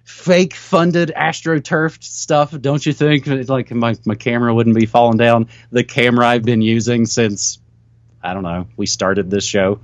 fake 0.08 0.54
funded 0.54 1.12
astroturfed 1.14 2.02
stuff, 2.02 2.58
don't 2.58 2.84
you 2.84 2.94
think 2.94 3.26
like 3.26 3.70
my, 3.70 3.94
my 4.06 4.14
camera 4.14 4.54
wouldn't 4.54 4.74
be 4.74 4.86
falling 4.86 5.18
down? 5.18 5.48
The 5.70 5.84
camera 5.84 6.26
I've 6.26 6.44
been 6.44 6.62
using 6.62 7.04
since 7.04 7.58
I 8.22 8.32
don't 8.32 8.42
know, 8.42 8.66
we 8.76 8.86
started 8.86 9.30
this 9.30 9.44
show. 9.44 9.80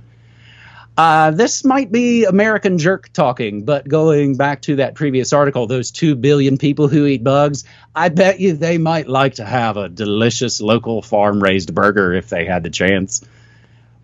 Uh, 0.97 1.29
this 1.29 1.63
might 1.63 1.91
be 1.91 2.25
American 2.25 2.77
jerk 2.79 3.11
talking, 3.13 3.65
but 3.65 3.87
going 3.87 4.35
back 4.35 4.63
to 4.63 4.77
that 4.77 4.95
previous 4.95 5.31
article, 5.31 5.67
those 5.67 5.91
two 5.91 6.15
billion 6.15 6.57
people 6.57 6.87
who 6.87 7.05
eat 7.05 7.23
bugs, 7.23 7.63
I 7.93 8.09
bet 8.09 8.39
you 8.39 8.53
they 8.53 8.77
might 8.77 9.07
like 9.07 9.35
to 9.35 9.45
have 9.45 9.77
a 9.77 9.89
delicious 9.89 10.59
local 10.59 11.01
farm 11.01 11.41
raised 11.41 11.75
burger 11.75 12.13
if 12.13 12.29
they 12.29 12.45
had 12.45 12.63
the 12.63 12.69
chance 12.69 13.21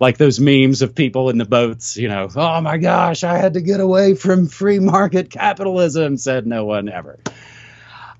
like 0.02 0.18
those 0.18 0.38
memes 0.40 0.82
of 0.82 0.96
people 0.96 1.30
in 1.30 1.38
the 1.38 1.44
boats, 1.44 1.96
you 1.96 2.08
know, 2.08 2.28
oh 2.34 2.60
my 2.60 2.76
gosh, 2.76 3.22
I 3.22 3.38
had 3.38 3.54
to 3.54 3.60
get 3.60 3.78
away 3.78 4.14
from 4.14 4.48
free 4.48 4.80
market 4.80 5.30
capitalism, 5.30 6.16
said 6.16 6.44
no 6.44 6.64
one 6.64 6.88
ever. 6.88 7.20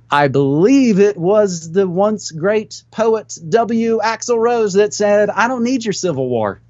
I 0.08 0.28
believe 0.28 1.00
it 1.00 1.16
was 1.16 1.72
the 1.72 1.88
once 1.88 2.30
great 2.30 2.84
poet 2.92 3.36
W. 3.48 3.98
Axl 4.00 4.38
Rose 4.38 4.74
that 4.74 4.94
said, 4.94 5.28
I 5.28 5.48
don't 5.48 5.64
need 5.64 5.84
your 5.84 5.92
Civil 5.92 6.28
War. 6.28 6.60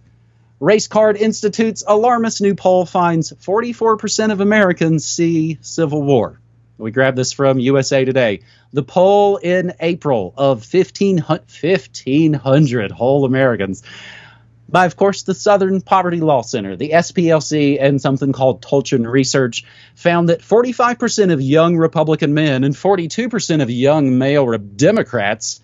Race 0.61 0.89
Card 0.89 1.19
Institute's 1.19 1.85
alarmist 1.87 2.41
new 2.41 2.55
poll 2.55 2.87
finds 2.87 3.35
44% 3.35 4.33
of 4.33 4.41
Americans 4.41 5.05
see 5.05 5.59
Civil 5.61 6.01
War. 6.01 6.41
We 6.79 6.91
grabbed 6.91 7.19
this 7.19 7.35
from 7.35 7.59
USA 7.59 8.07
Today. 8.07 8.41
The 8.73 8.83
poll 8.83 9.37
in 9.37 9.75
April 9.79 10.33
of 10.39 10.67
1,500 10.73 12.91
whole 12.91 13.27
Americans 13.27 13.83
by, 14.73 14.87
of 14.87 14.97
course, 14.97 15.23
the 15.23 15.35
Southern 15.35 15.83
Poverty 15.83 16.21
Law 16.21 16.41
Center, 16.41 16.77
the 16.77 16.91
SPLC, 16.91 17.77
and 17.79 18.01
something 18.01 18.33
called 18.33 18.63
Tulchin 18.63 19.07
Research 19.07 19.65
found 19.95 20.31
that 20.31 20.41
45% 20.41 21.31
of 21.31 21.43
young 21.43 21.77
Republican 21.77 22.33
men 22.33 22.65
and 22.65 22.75
42% 22.75 23.63
of 23.63 23.71
young 23.71 24.17
male 24.17 24.57
Democrats 24.57 25.61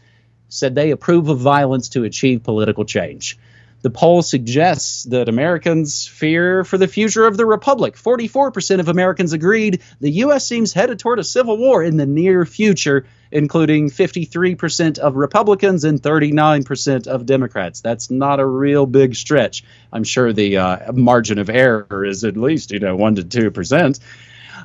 said 0.51 0.75
they 0.75 0.91
approve 0.91 1.29
of 1.29 1.39
violence 1.39 1.89
to 1.91 2.05
achieve 2.05 2.43
political 2.43 2.85
change. 2.85 3.39
The 3.81 3.91
poll 3.91 4.23
suggests 4.23 5.05
that 5.05 5.29
Americans 5.29 6.07
fear 6.07 6.65
for 6.65 6.77
the 6.77 6.89
future 6.89 7.27
of 7.27 7.37
the 7.37 7.47
republic. 7.47 7.95
44% 7.95 8.81
of 8.81 8.89
Americans 8.89 9.33
agreed 9.33 9.83
the 10.01 10.11
U.S. 10.11 10.47
seems 10.47 10.73
headed 10.73 10.99
toward 10.99 11.19
a 11.19 11.25
civil 11.25 11.57
war 11.57 11.83
in 11.83 11.97
the 11.97 12.07
near 12.07 12.45
future, 12.45 13.07
including 13.31 13.91
53% 13.91 14.99
of 14.99 15.17
Republicans 15.17 15.85
and 15.85 16.01
39% 16.01 17.07
of 17.07 17.27
Democrats. 17.27 17.81
That's 17.81 18.11
not 18.11 18.41
a 18.41 18.47
real 18.47 18.87
big 18.87 19.15
stretch. 19.15 19.65
I'm 19.93 20.05
sure 20.05 20.33
the 20.33 20.57
uh, 20.57 20.93
margin 20.93 21.39
of 21.39 21.51
error 21.51 22.05
is 22.05 22.25
at 22.25 22.37
least, 22.37 22.71
you 22.71 22.81
know, 22.81 22.97
1 22.97 23.17
to 23.17 23.23
2%. 23.23 24.01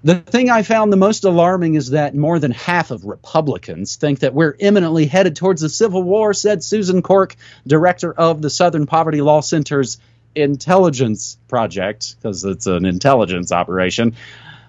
The 0.04 0.15
thing 0.15 0.49
I 0.49 0.63
found 0.63 0.91
the 0.91 0.97
most 0.97 1.23
alarming 1.23 1.76
is 1.76 1.91
that 1.91 2.15
more 2.15 2.39
than 2.39 2.52
half 2.52 2.91
of 2.91 3.06
Republicans 3.06 3.95
think 3.95 4.19
that 4.19 4.34
we're 4.34 4.56
imminently 4.60 5.06
headed 5.06 5.36
towards 5.36 5.63
a 5.63 5.69
civil 5.69 6.04
war, 6.04 6.34
said 6.34 6.63
Susan 6.63 7.02
Corke, 7.02 7.36
director 7.67 8.12
of 8.12 8.41
the 8.41 8.49
Southern 8.49 8.86
Poverty 8.86 9.21
Law 9.21 9.41
Center's 9.41 9.99
intelligence 10.36 11.38
project, 11.47 12.15
because 12.17 12.43
it's 12.43 12.65
an 12.65 12.86
intelligence 12.86 13.52
operation. 13.52 14.15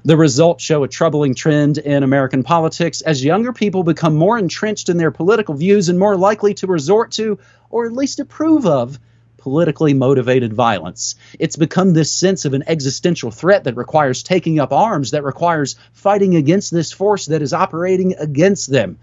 The 0.07 0.19
results 0.19 0.63
show 0.63 0.85
a 0.85 0.89
troubling 0.89 1.35
trend 1.35 1.79
in 1.79 2.03
American 2.03 2.43
politics 2.43 3.01
as 3.01 3.25
younger 3.25 3.55
people 3.55 3.85
become 3.85 4.15
more 4.15 4.37
entrenched 4.37 4.91
in 4.91 4.99
their 4.99 5.11
political 5.11 5.55
views 5.55 5.89
and 5.89 5.99
more 5.99 6.15
likely 6.15 6.53
to 6.55 6.67
resort 6.67 7.13
to, 7.13 7.39
or 7.71 7.87
at 7.87 7.93
least 7.93 8.21
approve 8.21 8.67
of, 8.67 8.99
politically 9.39 9.95
motivated 9.95 10.53
violence. 10.53 11.15
It's 11.39 11.57
become 11.57 11.95
this 11.95 12.13
sense 12.13 12.45
of 12.45 12.53
an 12.53 12.65
existential 12.67 13.31
threat 13.31 13.65
that 13.65 13.79
requires 13.79 14.23
taking 14.23 14.61
up 14.61 14.75
arms, 14.75 15.13
that 15.13 15.25
requires 15.25 15.77
fighting 15.95 16.37
against 16.37 16.71
this 16.71 16.93
force 16.93 17.25
that 17.27 17.41
is 17.41 17.55
operating 17.55 18.15
against 18.19 18.71
them. 18.71 18.99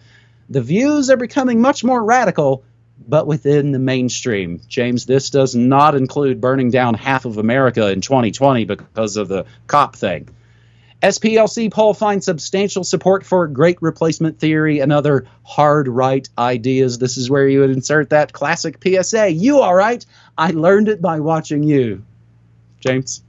The 0.50 0.62
views 0.62 1.10
are 1.10 1.18
becoming 1.18 1.62
much 1.62 1.84
more 1.84 2.04
radical, 2.04 2.64
but 3.08 3.26
within 3.26 3.72
the 3.72 3.80
mainstream. 3.80 4.62
James, 4.68 5.08
this 5.08 5.32
does 5.32 5.56
not 5.56 5.96
include 5.96 6.42
burning 6.42 6.70
down 6.70 6.94
half 6.94 7.26
of 7.26 7.40
America 7.40 7.90
in 7.90 8.02
2020 8.02 8.66
because 8.66 9.18
of 9.18 9.30
the 9.30 9.46
cop 9.66 9.96
thing. 9.96 10.30
SPLC 11.02 11.72
poll 11.72 11.94
finds 11.94 12.26
substantial 12.26 12.84
support 12.84 13.26
for 13.26 13.48
great 13.48 13.82
replacement 13.82 14.40
theory 14.40 14.80
and 14.80 14.94
other 14.94 15.26
hard 15.44 15.88
right 15.88 16.28
ideas. 16.38 17.00
This 17.00 17.18
is 17.18 17.30
where 17.30 17.48
you 17.48 17.62
would 17.62 17.72
insert 17.72 18.12
that 18.12 18.34
classic 18.34 18.78
PSA. 18.84 19.32
You 19.32 19.60
all 19.60 19.74
right? 19.74 20.06
I 20.38 20.52
learned 20.52 20.90
it 20.90 21.02
by 21.02 21.20
watching 21.20 21.64
you. 21.64 22.04
James? 22.80 23.24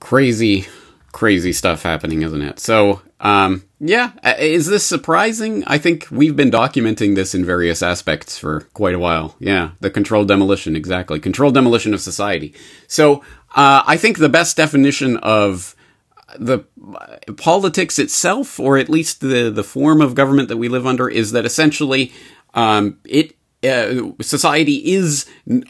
Crazy, 0.00 0.66
crazy 1.12 1.52
stuff 1.52 1.82
happening, 1.82 2.22
isn't 2.22 2.42
it? 2.42 2.60
So, 2.60 3.02
um, 3.20 3.64
yeah, 3.80 4.12
is 4.38 4.66
this 4.66 4.84
surprising? 4.84 5.64
I 5.66 5.78
think 5.78 6.06
we've 6.10 6.36
been 6.36 6.50
documenting 6.50 7.14
this 7.16 7.34
in 7.34 7.44
various 7.44 7.82
aspects 7.82 8.38
for 8.38 8.62
quite 8.72 8.94
a 8.94 9.00
while. 9.00 9.36
Yeah, 9.40 9.72
the 9.80 9.90
controlled 9.90 10.28
demolition, 10.28 10.76
exactly. 10.76 11.18
Controlled 11.18 11.54
demolition 11.54 11.94
of 11.94 12.00
society. 12.00 12.54
So, 12.86 13.16
uh, 13.54 13.82
I 13.86 13.96
think 13.96 14.18
the 14.18 14.28
best 14.28 14.56
definition 14.56 15.16
of 15.18 15.76
the 16.38 16.60
politics 17.36 17.98
itself, 17.98 18.58
or 18.58 18.78
at 18.78 18.88
least 18.88 19.20
the 19.20 19.50
the 19.50 19.64
form 19.64 20.00
of 20.00 20.14
government 20.14 20.48
that 20.48 20.56
we 20.56 20.68
live 20.68 20.86
under, 20.86 21.08
is 21.08 21.32
that 21.32 21.44
essentially 21.44 22.12
um, 22.54 22.98
it 23.04 23.36
uh, 23.64 24.10
society 24.20 24.92
is 24.92 25.26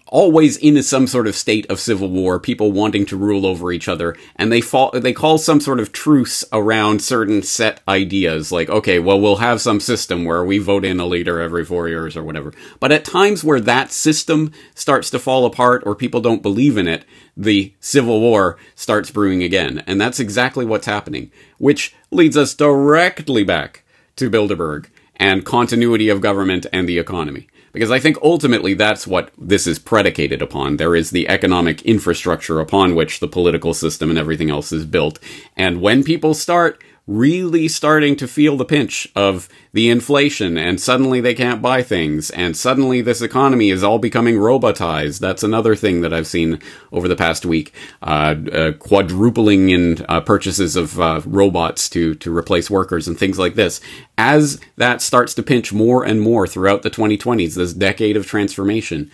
always 0.06 0.56
in 0.56 0.82
some 0.82 1.06
sort 1.06 1.26
of 1.26 1.36
state 1.36 1.70
of 1.70 1.78
civil 1.78 2.08
war, 2.08 2.40
people 2.40 2.72
wanting 2.72 3.04
to 3.06 3.16
rule 3.16 3.44
over 3.44 3.70
each 3.70 3.88
other, 3.88 4.16
and 4.36 4.50
they 4.50 4.60
fall, 4.60 4.90
they 4.92 5.12
call 5.12 5.36
some 5.38 5.60
sort 5.60 5.78
of 5.78 5.92
truce 5.92 6.44
around 6.52 7.02
certain 7.02 7.42
set 7.42 7.80
ideas, 7.86 8.50
like, 8.50 8.70
okay, 8.70 8.98
well, 8.98 9.20
we'll 9.20 9.36
have 9.36 9.60
some 9.60 9.80
system 9.80 10.24
where 10.24 10.44
we 10.44 10.58
vote 10.58 10.84
in 10.84 11.00
a 11.00 11.06
leader 11.06 11.40
every 11.40 11.64
four 11.64 11.88
years 11.88 12.16
or 12.16 12.24
whatever. 12.24 12.52
But 12.80 12.92
at 12.92 13.04
times 13.04 13.44
where 13.44 13.60
that 13.60 13.92
system 13.92 14.52
starts 14.74 15.10
to 15.10 15.18
fall 15.18 15.44
apart 15.44 15.82
or 15.84 15.94
people 15.94 16.20
don't 16.20 16.42
believe 16.42 16.78
in 16.78 16.88
it, 16.88 17.04
the 17.36 17.74
civil 17.80 18.20
war 18.20 18.56
starts 18.74 19.10
brewing 19.10 19.42
again. 19.42 19.82
And 19.86 20.00
that's 20.00 20.20
exactly 20.20 20.64
what's 20.64 20.86
happening, 20.86 21.30
which 21.58 21.94
leads 22.10 22.36
us 22.36 22.54
directly 22.54 23.44
back 23.44 23.84
to 24.16 24.30
Bilderberg 24.30 24.86
and 25.16 25.44
continuity 25.44 26.08
of 26.08 26.20
government 26.20 26.66
and 26.72 26.88
the 26.88 26.98
economy. 26.98 27.48
Because 27.72 27.90
I 27.90 27.98
think 27.98 28.18
ultimately 28.22 28.74
that's 28.74 29.06
what 29.06 29.30
this 29.38 29.66
is 29.66 29.78
predicated 29.78 30.42
upon. 30.42 30.76
There 30.76 30.94
is 30.94 31.10
the 31.10 31.28
economic 31.28 31.82
infrastructure 31.82 32.60
upon 32.60 32.94
which 32.94 33.20
the 33.20 33.28
political 33.28 33.72
system 33.72 34.10
and 34.10 34.18
everything 34.18 34.50
else 34.50 34.72
is 34.72 34.84
built. 34.84 35.18
And 35.56 35.80
when 35.80 36.04
people 36.04 36.34
start 36.34 36.82
really 37.18 37.68
starting 37.68 38.16
to 38.16 38.26
feel 38.26 38.56
the 38.56 38.64
pinch 38.64 39.08
of 39.14 39.48
the 39.72 39.88
inflation 39.88 40.56
and 40.56 40.80
suddenly 40.80 41.20
they 41.20 41.34
can't 41.34 41.62
buy 41.62 41.82
things 41.82 42.30
and 42.30 42.56
suddenly 42.56 43.00
this 43.00 43.20
economy 43.20 43.70
is 43.70 43.82
all 43.82 43.98
becoming 43.98 44.36
robotized. 44.36 45.18
That's 45.18 45.42
another 45.42 45.74
thing 45.74 46.00
that 46.00 46.12
I've 46.12 46.26
seen 46.26 46.58
over 46.90 47.08
the 47.08 47.16
past 47.16 47.44
week, 47.44 47.74
uh, 48.02 48.34
uh, 48.52 48.72
quadrupling 48.72 49.70
in 49.70 50.04
uh, 50.08 50.20
purchases 50.20 50.76
of 50.76 51.00
uh, 51.00 51.20
robots 51.24 51.88
to, 51.90 52.14
to 52.16 52.36
replace 52.36 52.70
workers 52.70 53.06
and 53.06 53.18
things 53.18 53.38
like 53.38 53.54
this. 53.54 53.80
As 54.16 54.60
that 54.76 55.02
starts 55.02 55.34
to 55.34 55.42
pinch 55.42 55.72
more 55.72 56.04
and 56.04 56.20
more 56.20 56.46
throughout 56.46 56.82
the 56.82 56.90
2020s, 56.90 57.54
this 57.54 57.74
decade 57.74 58.16
of 58.16 58.26
transformation, 58.26 59.10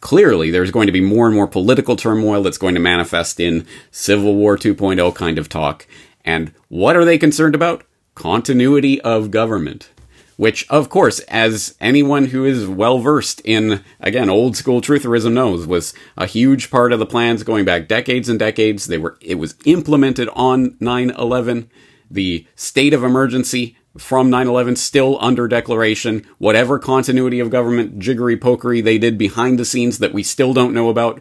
clearly 0.00 0.50
there's 0.50 0.70
going 0.70 0.86
to 0.86 0.92
be 0.92 1.00
more 1.00 1.26
and 1.26 1.34
more 1.34 1.46
political 1.46 1.96
turmoil 1.96 2.42
that's 2.42 2.58
going 2.58 2.74
to 2.74 2.80
manifest 2.80 3.40
in 3.40 3.66
Civil 3.90 4.34
War 4.34 4.56
2.0 4.56 5.14
kind 5.14 5.38
of 5.38 5.48
talk. 5.48 5.86
And 6.26 6.52
what 6.68 6.96
are 6.96 7.04
they 7.04 7.16
concerned 7.16 7.54
about? 7.54 7.84
Continuity 8.16 9.00
of 9.00 9.30
government. 9.30 9.90
Which, 10.36 10.68
of 10.68 10.90
course, 10.90 11.20
as 11.20 11.74
anyone 11.80 12.26
who 12.26 12.44
is 12.44 12.66
well 12.66 12.98
versed 12.98 13.40
in, 13.42 13.82
again, 14.00 14.28
old 14.28 14.54
school 14.54 14.82
trutherism 14.82 15.32
knows, 15.32 15.66
was 15.66 15.94
a 16.18 16.26
huge 16.26 16.70
part 16.70 16.92
of 16.92 16.98
the 16.98 17.06
plans 17.06 17.42
going 17.42 17.64
back 17.64 17.88
decades 17.88 18.28
and 18.28 18.38
decades. 18.38 18.86
They 18.86 18.98
were, 18.98 19.16
it 19.22 19.36
was 19.36 19.54
implemented 19.64 20.28
on 20.34 20.72
9-11. 20.72 21.68
The 22.10 22.46
state 22.54 22.92
of 22.92 23.02
emergency 23.02 23.78
from 23.96 24.30
9-11 24.30 24.76
still 24.76 25.16
under 25.22 25.48
declaration. 25.48 26.26
Whatever 26.36 26.78
continuity 26.78 27.40
of 27.40 27.48
government 27.48 27.98
jiggery 27.98 28.36
pokery 28.36 28.84
they 28.84 28.98
did 28.98 29.16
behind 29.16 29.58
the 29.58 29.64
scenes 29.64 30.00
that 30.00 30.12
we 30.12 30.22
still 30.22 30.52
don't 30.52 30.74
know 30.74 30.90
about, 30.90 31.18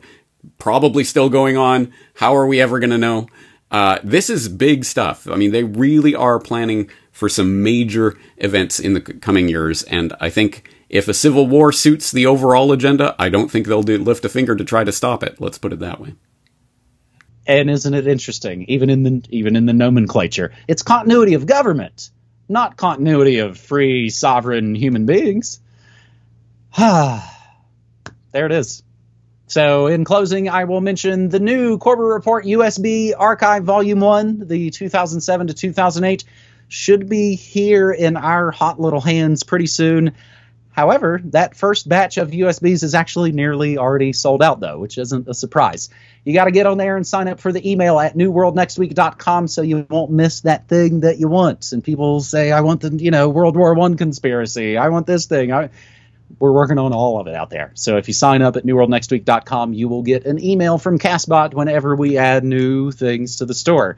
probably 0.58 1.06
still 1.06 1.30
going 1.30 1.56
on. 1.56 1.94
How 2.16 2.36
are 2.36 2.46
we 2.46 2.60
ever 2.60 2.80
going 2.80 2.90
to 2.90 2.98
know? 2.98 3.30
Uh, 3.72 4.00
this 4.04 4.30
is 4.30 4.48
big 4.48 4.86
stuff. 4.86 5.28
I 5.28 5.36
mean, 5.36 5.52
they 5.52 5.64
really 5.64 6.16
are 6.16 6.40
planning 6.40 6.90
for 7.12 7.30
some 7.30 7.64
major 7.64 8.18
events 8.38 8.80
in 8.80 8.94
the 8.94 9.02
coming 9.02 9.50
years, 9.50 9.84
and 9.84 10.14
I 10.20 10.30
think 10.30 10.70
if 10.90 11.08
a 11.08 11.14
civil 11.14 11.48
war 11.48 11.72
suits 11.72 12.12
the 12.12 12.26
overall 12.26 12.72
agenda, 12.72 13.16
I 13.18 13.30
don't 13.30 13.50
think 13.50 13.68
they'll 13.68 13.84
do, 13.84 13.98
lift 13.98 14.26
a 14.26 14.30
finger 14.30 14.56
to 14.56 14.64
try 14.64 14.84
to 14.84 14.92
stop 14.92 15.24
it. 15.24 15.42
Let's 15.42 15.58
put 15.58 15.74
it 15.74 15.80
that 15.80 16.00
way. 16.00 16.16
And 17.48 17.70
isn't 17.70 17.94
it 17.94 18.08
interesting? 18.08 18.66
Even 18.70 18.90
in 18.90 19.04
the 19.04 19.24
even 19.30 19.56
in 19.56 19.66
the 19.66 19.74
nomenclature, 19.74 20.54
it's 20.68 20.82
continuity 20.82 21.36
of 21.36 21.46
government, 21.46 22.10
not 22.50 22.76
continuity 22.76 23.40
of 23.40 23.58
free 23.58 24.10
sovereign 24.10 24.74
human 24.74 25.06
beings. 25.06 25.60
Ah, 26.78 27.32
there 28.32 28.48
it 28.48 28.52
is. 28.52 28.84
So, 29.48 29.88
in 29.88 30.06
closing, 30.06 30.50
I 30.50 30.64
will 30.64 30.82
mention 30.82 31.30
the 31.30 31.40
new 31.40 31.78
Corbett 31.78 32.06
Report 32.06 32.46
USB 32.46 33.14
Archive 33.18 33.64
Volume 33.64 34.00
1, 34.00 34.48
the 34.48 34.72
2007 34.72 35.48
to 35.48 35.54
2008, 35.54 36.24
should 36.68 37.08
be 37.08 37.36
here 37.36 37.92
in 37.92 38.18
our 38.18 38.50
hot 38.50 38.80
little 38.80 39.02
hands 39.02 39.44
pretty 39.44 39.68
soon. 39.68 40.16
However, 40.72 41.22
that 41.26 41.56
first 41.56 41.88
batch 41.88 42.18
of 42.18 42.32
USBs 42.32 42.84
is 42.84 42.96
actually 42.96 43.32
nearly 43.32 43.78
already 43.78 44.12
sold 44.12 44.44
out, 44.44 44.60
though, 44.60 44.80
which 44.80 44.98
isn't 44.98 45.28
a 45.28 45.34
surprise. 45.34 45.90
You 46.26 46.34
got 46.34 46.46
to 46.46 46.52
get 46.52 46.66
on 46.66 46.78
there 46.78 46.98
and 46.98 47.08
sign 47.08 47.28
up 47.28 47.40
for 47.40 47.54
the 47.54 47.72
email 47.72 47.98
at 48.00 48.18
newworldnextweek.com 48.18 49.48
so 49.48 49.62
you 49.62 49.86
won't 49.90 50.12
miss 50.12 50.42
that 50.42 50.68
thing 50.68 51.02
that 51.02 51.18
you 51.18 51.30
want. 51.30 51.72
And 51.72 51.84
people 51.84 52.20
say, 52.20 52.52
I 52.52 52.62
want 52.62 52.82
the, 52.82 52.90
you 52.94 53.12
know, 53.12 53.30
World 53.30 53.56
War 53.56 53.74
One 53.76 53.96
conspiracy. 53.96 54.76
I 54.76 54.90
want 54.90 55.08
this 55.08 55.28
thing. 55.28 55.54
I, 55.54 55.70
we're 56.40 56.52
working 56.52 56.78
on 56.78 56.94
all 56.94 57.20
of 57.20 57.28
it 57.28 57.36
out 57.36 57.50
there. 57.50 57.72
So 57.76 57.98
if 57.98 58.08
you 58.08 58.14
sign 58.14 58.42
up 58.42 58.56
at 58.56 58.66
newworldnextweek.com, 58.66 59.74
you 59.74 59.88
will 59.88 60.04
get 60.04 60.26
an 60.26 60.44
email 60.44 60.78
from 60.78 61.00
Castbot 61.00 61.54
whenever 61.54 61.96
we 61.96 62.18
add 62.18 62.44
new 62.44 62.92
things 62.92 63.38
to 63.38 63.46
the 63.46 63.54
store. 63.54 63.98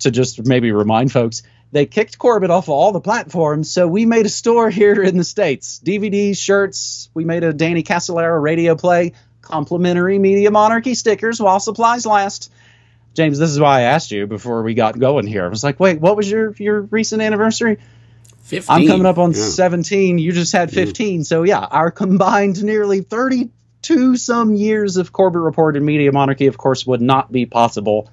To 0.00 0.10
just 0.10 0.44
maybe 0.44 0.72
remind 0.72 1.12
folks, 1.12 1.42
they 1.72 1.86
kicked 1.86 2.18
Corbett 2.18 2.50
off 2.50 2.64
of 2.64 2.70
all 2.70 2.92
the 2.92 3.00
platforms, 3.00 3.70
so 3.70 3.88
we 3.88 4.06
made 4.06 4.26
a 4.26 4.28
store 4.28 4.70
here 4.70 5.02
in 5.02 5.16
the 5.16 5.24
States. 5.24 5.80
DVDs, 5.84 6.36
shirts, 6.36 7.10
we 7.14 7.24
made 7.24 7.42
a 7.44 7.52
Danny 7.52 7.82
Casolaro 7.82 8.40
radio 8.40 8.74
play, 8.74 9.12
complimentary 9.40 10.18
Media 10.18 10.50
Monarchy 10.50 10.94
stickers 10.94 11.40
while 11.40 11.60
supplies 11.60 12.06
last. 12.06 12.52
James, 13.14 13.38
this 13.38 13.50
is 13.50 13.60
why 13.60 13.80
I 13.80 13.82
asked 13.82 14.10
you 14.10 14.26
before 14.26 14.62
we 14.62 14.74
got 14.74 14.98
going 14.98 15.26
here. 15.26 15.44
I 15.44 15.48
was 15.48 15.62
like, 15.62 15.78
wait, 15.78 16.00
what 16.00 16.16
was 16.16 16.28
your, 16.28 16.52
your 16.58 16.82
recent 16.82 17.22
anniversary? 17.22 17.78
15. 18.44 18.74
I'm 18.74 18.86
coming 18.86 19.06
up 19.06 19.18
on 19.18 19.32
yeah. 19.32 19.42
17. 19.42 20.18
You 20.18 20.32
just 20.32 20.52
had 20.52 20.70
15. 20.70 21.20
Mm. 21.20 21.26
So, 21.26 21.42
yeah, 21.42 21.60
our 21.60 21.90
combined 21.90 22.62
nearly 22.62 23.00
32 23.00 24.16
some 24.16 24.54
years 24.54 24.98
of 24.98 25.12
Corbett 25.12 25.40
Report 25.40 25.76
and 25.76 25.84
Media 25.84 26.12
Monarchy, 26.12 26.46
of 26.46 26.58
course, 26.58 26.86
would 26.86 27.00
not 27.00 27.32
be 27.32 27.46
possible 27.46 28.10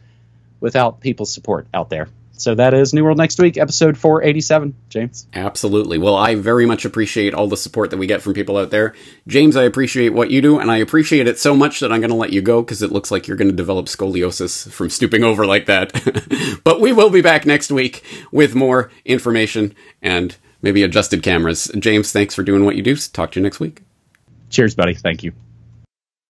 without 0.62 1.02
people's 1.02 1.34
support 1.34 1.68
out 1.74 1.90
there. 1.90 2.08
So 2.42 2.56
that 2.56 2.74
is 2.74 2.92
New 2.92 3.04
World 3.04 3.20
Next 3.20 3.40
Week, 3.40 3.56
episode 3.56 3.96
487. 3.96 4.76
James? 4.90 5.28
Absolutely. 5.36 6.00
Well, 6.00 6.16
I 6.16 6.34
very 6.34 6.66
much 6.66 6.86
appreciate 6.86 7.36
all 7.36 7.48
the 7.48 7.56
support 7.56 7.92
that 7.92 7.98
we 7.98 8.08
get 8.08 8.24
from 8.24 8.34
people 8.34 8.58
out 8.58 8.72
there. 8.72 8.96
James, 9.28 9.56
I 9.56 9.62
appreciate 9.62 10.10
what 10.10 10.32
you 10.32 10.42
do, 10.42 10.58
and 10.58 10.72
I 10.72 10.78
appreciate 10.78 11.28
it 11.28 11.38
so 11.38 11.56
much 11.56 11.80
that 11.82 11.92
I'm 11.92 12.00
going 12.00 12.10
to 12.10 12.16
let 12.16 12.34
you 12.34 12.42
go 12.42 12.64
because 12.64 12.82
it 12.82 12.92
looks 12.92 13.12
like 13.12 13.28
you're 13.28 13.38
going 13.38 13.52
to 13.52 13.56
develop 13.56 13.86
scoliosis 13.86 14.72
from 14.72 14.90
stooping 14.90 15.24
over 15.24 15.46
like 15.46 15.68
that. 15.68 16.62
but 16.64 16.82
we 16.82 16.92
will 16.92 17.12
be 17.12 17.22
back 17.22 17.46
next 17.46 17.72
week 17.72 18.04
with 18.32 18.56
more 18.56 18.90
information 19.06 19.76
and 20.02 20.36
maybe 20.64 20.82
adjusted 20.82 21.22
cameras. 21.22 21.72
James, 21.78 22.12
thanks 22.12 22.34
for 22.34 22.42
doing 22.42 22.66
what 22.66 22.76
you 22.76 22.82
do. 22.82 22.96
Talk 22.96 23.34
to 23.34 23.40
you 23.40 23.44
next 23.44 23.60
week. 23.60 23.84
Cheers, 24.50 24.74
buddy. 24.74 24.96
Thank 24.96 25.22
you. 25.22 25.34